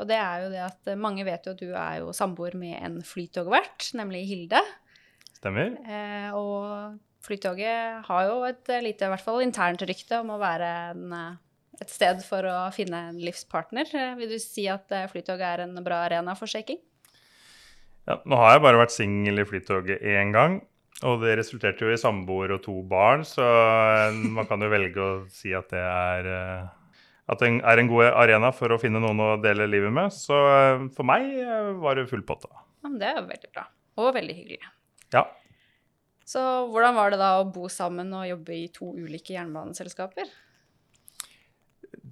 Og 0.00 0.08
det 0.10 0.18
er 0.18 0.42
jo 0.42 0.50
det 0.56 0.64
at 0.66 0.92
mange 0.98 1.28
vet 1.28 1.46
jo 1.46 1.54
at 1.54 1.62
du 1.62 1.70
er 1.70 2.00
jo 2.00 2.16
samboer 2.16 2.58
med 2.58 2.74
en 2.80 2.98
flytogvert, 3.06 3.92
nemlig 4.00 4.24
Hilde. 4.32 4.64
Stemmer. 5.36 5.76
Og 6.38 6.98
Flytoget 7.22 8.02
har 8.08 8.26
jo 8.26 8.42
et 8.48 8.70
eh, 8.72 8.82
lite, 8.82 9.06
i 9.06 9.12
hvert 9.12 9.22
fall 9.22 9.44
internt 9.44 9.82
rykte 9.86 10.18
om 10.24 10.32
å 10.34 10.40
være 10.42 10.70
en, 10.90 11.04
eh, 11.14 11.82
et 11.82 11.92
sted 11.92 12.22
for 12.26 12.46
å 12.50 12.56
finne 12.74 12.98
en 13.12 13.20
livspartner. 13.22 13.90
Eh, 13.94 14.16
vil 14.18 14.34
du 14.34 14.38
si 14.42 14.66
at 14.70 14.90
Flytoget 15.12 15.46
er 15.46 15.64
en 15.66 15.78
bra 15.86 16.02
arena 16.08 16.34
for 16.38 16.50
shaking? 16.50 16.80
Ja, 18.08 18.18
nå 18.26 18.38
har 18.40 18.56
jeg 18.56 18.64
bare 18.64 18.80
vært 18.80 18.94
singel 18.94 19.38
i 19.38 19.46
Flytoget 19.46 20.02
én 20.02 20.34
gang. 20.34 20.60
Og 21.06 21.22
det 21.22 21.36
resulterte 21.38 21.86
jo 21.86 21.94
i 21.94 21.98
samboer 21.98 22.52
og 22.54 22.62
to 22.62 22.74
barn, 22.86 23.24
så 23.26 23.42
man 24.12 24.46
kan 24.46 24.62
jo 24.62 24.68
velge 24.70 25.02
å 25.02 25.14
si 25.34 25.50
at 25.56 25.72
det 25.72 25.80
er 25.82 26.28
at 27.32 27.40
det 27.40 27.48
er 27.48 27.80
en 27.80 27.90
god 27.90 28.12
arena 28.20 28.52
for 28.54 28.74
å 28.74 28.78
finne 28.78 29.00
noen 29.02 29.22
å 29.24 29.30
dele 29.42 29.66
livet 29.70 29.94
med. 29.94 30.14
Så 30.14 30.36
for 30.94 31.08
meg 31.08 31.32
var 31.82 31.98
det 31.98 32.06
full 32.10 32.22
pott. 32.26 32.44
Det 32.84 33.08
er 33.08 33.18
jo 33.18 33.24
veldig 33.30 33.50
bra. 33.50 33.64
Og 34.02 34.12
veldig 34.14 34.36
hyggelig. 34.36 34.60
Ja. 35.16 35.24
Så 36.28 36.40
hvordan 36.70 36.96
var 36.96 37.12
det 37.12 37.20
da 37.20 37.34
å 37.40 37.50
bo 37.50 37.68
sammen 37.72 38.12
og 38.14 38.28
jobbe 38.28 38.56
i 38.56 38.70
to 38.72 38.92
ulike 38.94 39.34
jernbaneselskaper? 39.34 40.30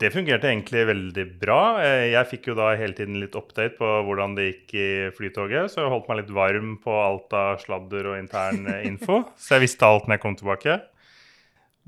Det 0.01 0.11
fungerte 0.15 0.49
egentlig 0.49 0.85
veldig 0.89 1.25
bra. 1.41 1.61
Eh, 1.83 2.11
jeg 2.13 2.29
fikk 2.31 2.51
jo 2.51 2.57
da 2.59 2.71
hele 2.79 2.97
tiden 2.97 3.19
litt 3.21 3.37
update 3.37 3.77
på 3.79 3.89
hvordan 4.07 4.37
det 4.37 4.47
gikk 4.47 4.75
i 4.77 4.89
Flytoget, 5.17 5.73
så 5.73 5.85
jeg 5.85 5.93
holdt 5.93 6.09
meg 6.09 6.23
litt 6.23 6.33
varm 6.37 6.77
på 6.81 6.95
alt 6.95 7.37
av 7.37 7.61
sladder 7.61 8.13
og 8.13 8.21
intern 8.21 8.65
eh, 8.71 8.87
info. 8.89 9.23
så 9.41 9.57
jeg 9.57 9.67
visste 9.67 9.89
alt 9.89 10.09
når 10.09 10.17
jeg 10.17 10.25
kom 10.25 10.39
tilbake. 10.41 10.79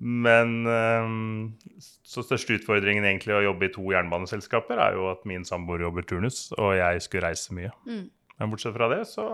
Men 0.03 0.55
eh, 0.69 1.09
så 2.09 2.25
største 2.27 2.59
utfordringen 2.59 3.07
egentlig 3.07 3.37
å 3.37 3.45
jobbe 3.47 3.69
i 3.69 3.73
to 3.73 3.87
jernbaneselskaper 3.95 4.81
er 4.83 4.99
jo 4.99 5.09
at 5.13 5.25
min 5.29 5.47
samboer 5.49 5.87
jobber 5.87 6.07
turnus, 6.09 6.47
og 6.59 6.75
jeg 6.81 7.05
skulle 7.07 7.31
reise 7.31 7.57
mye. 7.57 7.73
Mm. 7.89 8.07
Men 8.39 8.53
bortsett 8.53 8.77
fra 8.77 8.91
det 8.93 9.05
så 9.09 9.29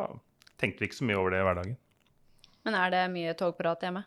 tenkte 0.60 0.82
vi 0.82 0.90
ikke 0.90 1.00
så 1.00 1.08
mye 1.08 1.18
over 1.18 1.34
det 1.34 1.42
i 1.42 1.46
hverdagen. 1.46 1.78
Men 2.68 2.76
er 2.76 2.90
det 2.92 3.04
mye 3.08 3.32
togprat 3.32 3.80
hjemme? 3.86 4.02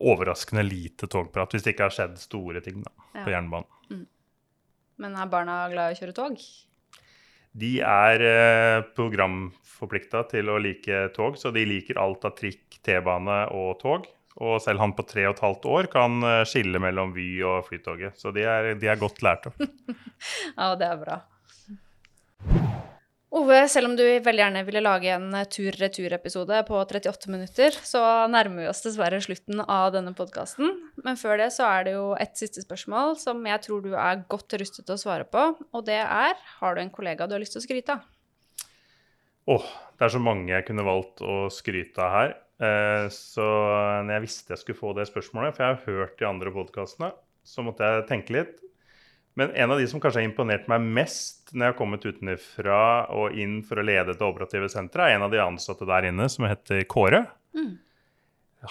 Overraskende 0.00 0.62
lite 0.64 1.04
togprat, 1.04 1.52
hvis 1.52 1.66
det 1.66 1.74
ikke 1.74 1.90
har 1.90 1.92
skjedd 1.92 2.14
store 2.16 2.62
ting 2.64 2.78
da, 2.80 2.92
ja. 3.12 3.24
på 3.26 3.32
jernbanen. 3.34 3.68
Mm. 3.92 4.06
Men 5.04 5.18
er 5.20 5.28
barna 5.28 5.56
glad 5.68 5.92
i 5.92 5.98
å 5.98 5.98
kjøre 5.98 6.14
tog? 6.16 6.40
De 7.60 7.72
er 7.84 8.24
eh, 8.24 8.78
programforplikta 8.96 10.24
til 10.32 10.48
å 10.48 10.56
like 10.64 11.10
tog, 11.16 11.36
så 11.36 11.52
de 11.52 11.66
liker 11.68 12.00
alt 12.00 12.24
av 12.24 12.32
trikk, 12.40 12.80
T-bane 12.80 13.42
og 13.52 13.76
tog. 13.84 14.08
Og 14.40 14.56
selv 14.64 14.80
han 14.80 14.96
på 14.96 15.04
tre 15.04 15.28
og 15.28 15.36
et 15.36 15.44
halvt 15.44 15.68
år 15.76 15.92
kan 15.92 16.16
eh, 16.24 16.42
skille 16.48 16.80
mellom 16.80 17.12
Vy 17.16 17.28
og 17.44 17.68
Flytoget. 17.68 18.16
Så 18.16 18.32
de 18.32 18.48
er, 18.48 18.72
de 18.80 18.88
er 18.88 19.00
godt 19.00 19.20
lært 19.24 19.52
opp. 19.52 19.60
ja, 20.56 20.72
det 20.72 20.88
er 20.88 21.04
bra. 21.04 21.20
Ove, 23.34 23.56
selv 23.66 23.88
om 23.88 23.94
du 23.98 24.04
veldig 24.22 24.42
gjerne 24.44 24.60
ville 24.68 24.80
lage 24.84 25.08
en 25.10 25.32
eh, 25.34 25.48
tur-retur-episode 25.50 26.60
på 26.68 26.76
38 26.78 27.30
minutter, 27.32 27.74
så 27.74 28.00
nærmer 28.30 28.62
vi 28.62 28.68
oss 28.70 28.84
dessverre 28.84 29.18
slutten 29.24 29.64
av 29.64 29.90
denne 29.96 30.12
podkasten. 30.14 30.70
Men 31.02 31.18
før 31.18 31.40
det 31.42 31.48
så 31.56 31.66
er 31.66 31.88
det 31.88 31.96
jo 31.96 32.04
et 32.22 32.38
siste 32.38 32.62
spørsmål 32.62 33.16
som 33.18 33.42
jeg 33.50 33.64
tror 33.66 33.82
du 33.82 33.96
er 33.98 34.22
godt 34.30 34.54
rustet 34.62 34.86
til 34.86 34.94
å 34.94 35.00
svare 35.00 35.26
på. 35.26 35.42
Og 35.74 35.84
det 35.88 35.98
er 36.04 36.38
har 36.60 36.76
du 36.78 36.84
en 36.84 36.92
kollega 36.94 37.26
du 37.26 37.34
har 37.34 37.42
lyst 37.42 37.56
til 37.58 37.64
å 37.64 37.66
skryte 37.66 37.98
av? 37.98 38.06
Åh, 39.46 39.58
oh, 39.58 39.66
det 39.98 40.06
er 40.06 40.14
så 40.14 40.22
mange 40.22 40.54
jeg 40.54 40.66
kunne 40.70 40.86
valgt 40.86 41.22
å 41.26 41.46
skryte 41.54 42.06
av 42.06 42.14
her. 42.14 42.36
Eh, 42.62 43.08
så 43.12 43.46
når 44.06 44.20
jeg 44.20 44.26
visste 44.28 44.54
jeg 44.54 44.62
skulle 44.62 44.84
få 44.84 44.94
det 44.94 45.10
spørsmålet, 45.10 45.58
for 45.58 45.66
jeg 45.66 45.74
har 45.74 45.98
hørt 45.98 46.16
de 46.22 46.30
andre 46.30 46.54
podkastene, 46.54 47.10
så 47.46 47.66
måtte 47.66 47.90
jeg 47.90 48.06
tenke 48.06 48.38
litt. 48.38 48.62
Men 49.36 49.52
en 49.52 49.72
av 49.74 49.80
de 49.80 49.86
som 49.88 50.00
kanskje 50.00 50.22
har 50.22 50.30
imponert 50.30 50.68
meg 50.70 50.84
mest 50.96 51.50
når 51.52 51.66
jeg 51.66 51.74
har 51.74 51.78
kommet 51.78 52.06
utenfra 52.06 52.78
og 53.12 53.36
inn 53.36 53.58
for 53.66 53.80
å 53.80 53.84
lede 53.84 54.14
det 54.16 54.24
operative 54.24 54.70
senteret, 54.72 55.10
er 55.10 55.18
en 55.18 55.26
av 55.26 55.34
de 55.34 55.42
ansatte 55.42 55.88
der 55.88 56.08
inne 56.08 56.28
som 56.32 56.48
heter 56.48 56.86
Kåre. 56.88 57.26
Mm. 57.56 57.74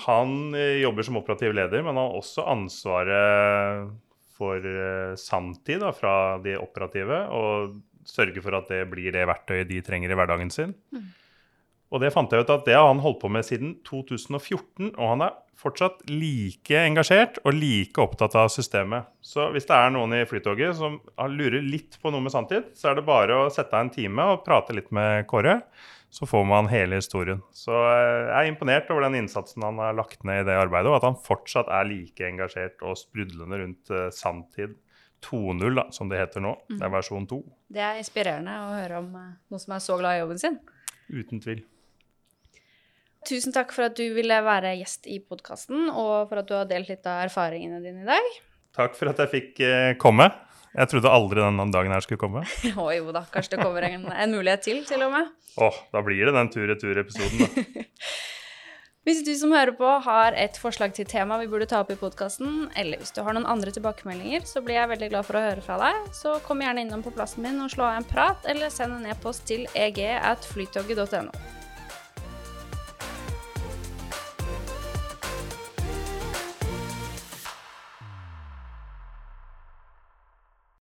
Han 0.08 0.58
eh, 0.58 0.82
jobber 0.82 1.06
som 1.06 1.20
operativ 1.22 1.54
leder, 1.54 1.86
men 1.86 1.94
han 1.94 2.02
har 2.02 2.18
også 2.18 2.48
ansvaret 2.50 3.94
for 4.36 4.60
uh, 4.60 5.14
sanntid 5.16 5.80
da, 5.80 5.94
fra 5.96 6.16
de 6.44 6.58
operative, 6.60 7.22
og 7.32 7.78
sørge 8.06 8.42
for 8.44 8.58
at 8.58 8.68
det 8.68 8.82
blir 8.92 9.14
det 9.16 9.24
verktøyet 9.30 9.70
de 9.70 9.80
trenger 9.86 10.12
i 10.12 10.18
hverdagen 10.20 10.52
sin. 10.52 10.76
Mm. 10.92 11.05
Og 11.94 12.02
det 12.02 12.12
fant 12.14 12.32
jeg 12.34 12.46
ut 12.46 12.54
at 12.54 12.66
det 12.68 12.76
har 12.76 12.88
han 12.90 13.04
holdt 13.04 13.22
på 13.22 13.30
med 13.32 13.46
siden 13.46 13.76
2014, 13.88 14.96
og 14.96 15.12
han 15.14 15.26
er 15.28 15.36
fortsatt 15.60 16.04
like 16.10 16.76
engasjert 16.82 17.40
og 17.46 17.56
like 17.56 18.02
opptatt 18.02 18.36
av 18.38 18.50
systemet. 18.54 19.08
Så 19.24 19.48
hvis 19.54 19.68
det 19.70 19.76
er 19.78 19.94
noen 19.94 20.16
i 20.18 20.24
Flytoget 20.28 20.76
som 20.78 20.98
lurer 21.32 21.64
litt 21.64 22.00
på 22.02 22.12
noe 22.12 22.26
med 22.26 22.34
sanntid, 22.34 22.72
så 22.76 22.92
er 22.92 23.00
det 23.00 23.06
bare 23.08 23.38
å 23.46 23.52
sette 23.54 23.76
av 23.76 23.86
en 23.86 23.94
time 23.94 24.32
og 24.34 24.44
prate 24.48 24.76
litt 24.76 24.92
med 24.96 25.28
Kåre. 25.30 25.62
Så 26.16 26.28
får 26.30 26.46
man 26.48 26.70
hele 26.72 26.96
historien. 26.96 27.42
Så 27.52 27.74
eh, 27.76 28.30
jeg 28.30 28.36
er 28.38 28.48
imponert 28.48 28.92
over 28.94 29.04
den 29.04 29.18
innsatsen 29.20 29.66
han 29.66 29.82
har 29.84 29.98
lagt 29.98 30.22
ned 30.24 30.46
i 30.46 30.48
det 30.48 30.56
arbeidet, 30.56 30.88
og 30.88 31.02
at 31.02 31.08
han 31.10 31.18
fortsatt 31.20 31.68
er 31.68 31.90
like 31.90 32.24
engasjert 32.24 32.86
og 32.88 32.96
sprudlende 33.00 33.60
rundt 33.60 33.92
uh, 33.92 34.06
sanntid 34.16 34.78
2.0, 35.26 35.82
som 35.92 36.12
det 36.12 36.22
heter 36.22 36.46
nå. 36.46 36.54
Det 36.70 36.80
er 36.80 36.88
mm. 36.88 36.96
versjon 36.96 37.28
2. 37.28 37.42
Det 37.76 37.84
er 37.84 38.00
inspirerende 38.00 38.56
å 38.64 38.74
høre 38.78 39.04
om 39.04 39.12
uh, 39.12 39.30
noen 39.52 39.66
som 39.66 39.76
er 39.76 39.84
så 39.84 40.00
glad 40.00 40.16
i 40.16 40.24
jobben 40.24 40.40
sin. 40.40 40.60
Uten 41.12 41.44
tvil. 41.44 41.66
Tusen 43.26 43.54
takk 43.56 43.72
for 43.74 43.88
at 43.88 43.96
du 43.98 44.06
ville 44.14 44.36
være 44.46 44.76
gjest 44.80 45.08
i 45.10 45.18
podkasten, 45.24 45.88
og 45.90 46.30
for 46.30 46.42
at 46.42 46.50
du 46.50 46.54
har 46.58 46.68
delt 46.70 46.92
litt 46.92 47.08
av 47.10 47.24
erfaringene 47.26 47.82
dine 47.82 48.04
i 48.04 48.10
dag. 48.10 48.28
Takk 48.76 48.98
for 48.98 49.10
at 49.10 49.22
jeg 49.24 49.32
fikk 49.32 49.64
eh, 49.66 49.94
komme. 50.02 50.30
Jeg 50.76 50.92
trodde 50.92 51.12
aldri 51.12 51.40
denne 51.40 51.66
dagen 51.72 51.94
her 51.96 52.04
skulle 52.04 52.22
komme. 52.22 52.44
Å 52.84 52.88
jo 52.94 53.16
da, 53.16 53.24
kanskje 53.32 53.56
det 53.56 53.64
kommer 53.64 53.88
en, 53.88 54.06
en 54.12 54.36
mulighet 54.36 54.66
til, 54.68 54.84
til 54.88 55.08
og 55.08 55.14
med. 55.16 55.34
Å, 55.56 55.72
da 55.96 56.04
blir 56.06 56.28
det 56.28 56.36
den 56.36 56.52
tur-retur-episoden, 56.54 57.46
da. 57.46 57.66
Hvis 59.06 59.20
du 59.22 59.30
som 59.38 59.52
hører 59.54 59.76
på 59.78 59.86
har 60.02 60.34
et 60.34 60.56
forslag 60.58 60.96
til 60.98 61.06
tema 61.06 61.38
vi 61.38 61.46
burde 61.46 61.68
ta 61.70 61.84
opp 61.84 61.92
i 61.94 61.98
podkasten, 62.00 62.72
eller 62.74 62.98
hvis 62.98 63.14
du 63.14 63.20
har 63.22 63.36
noen 63.38 63.46
andre 63.46 63.70
tilbakemeldinger, 63.76 64.48
så 64.50 64.64
blir 64.66 64.80
jeg 64.80 64.90
veldig 64.96 65.12
glad 65.12 65.28
for 65.28 65.38
å 65.38 65.44
høre 65.44 65.62
fra 65.62 65.78
deg. 65.78 66.08
Så 66.18 66.34
kom 66.48 66.64
gjerne 66.66 66.82
innom 66.82 67.06
på 67.06 67.14
plassen 67.14 67.46
min 67.46 67.62
og 67.62 67.70
slå 67.70 67.86
av 67.86 68.00
en 68.00 68.10
prat, 68.10 68.50
eller 68.50 68.74
send 68.74 68.98
en 68.98 69.06
e-post 69.14 69.46
til 69.46 69.70
eg 69.78 70.02
at 70.02 70.50
flytoget.no. 70.50 71.30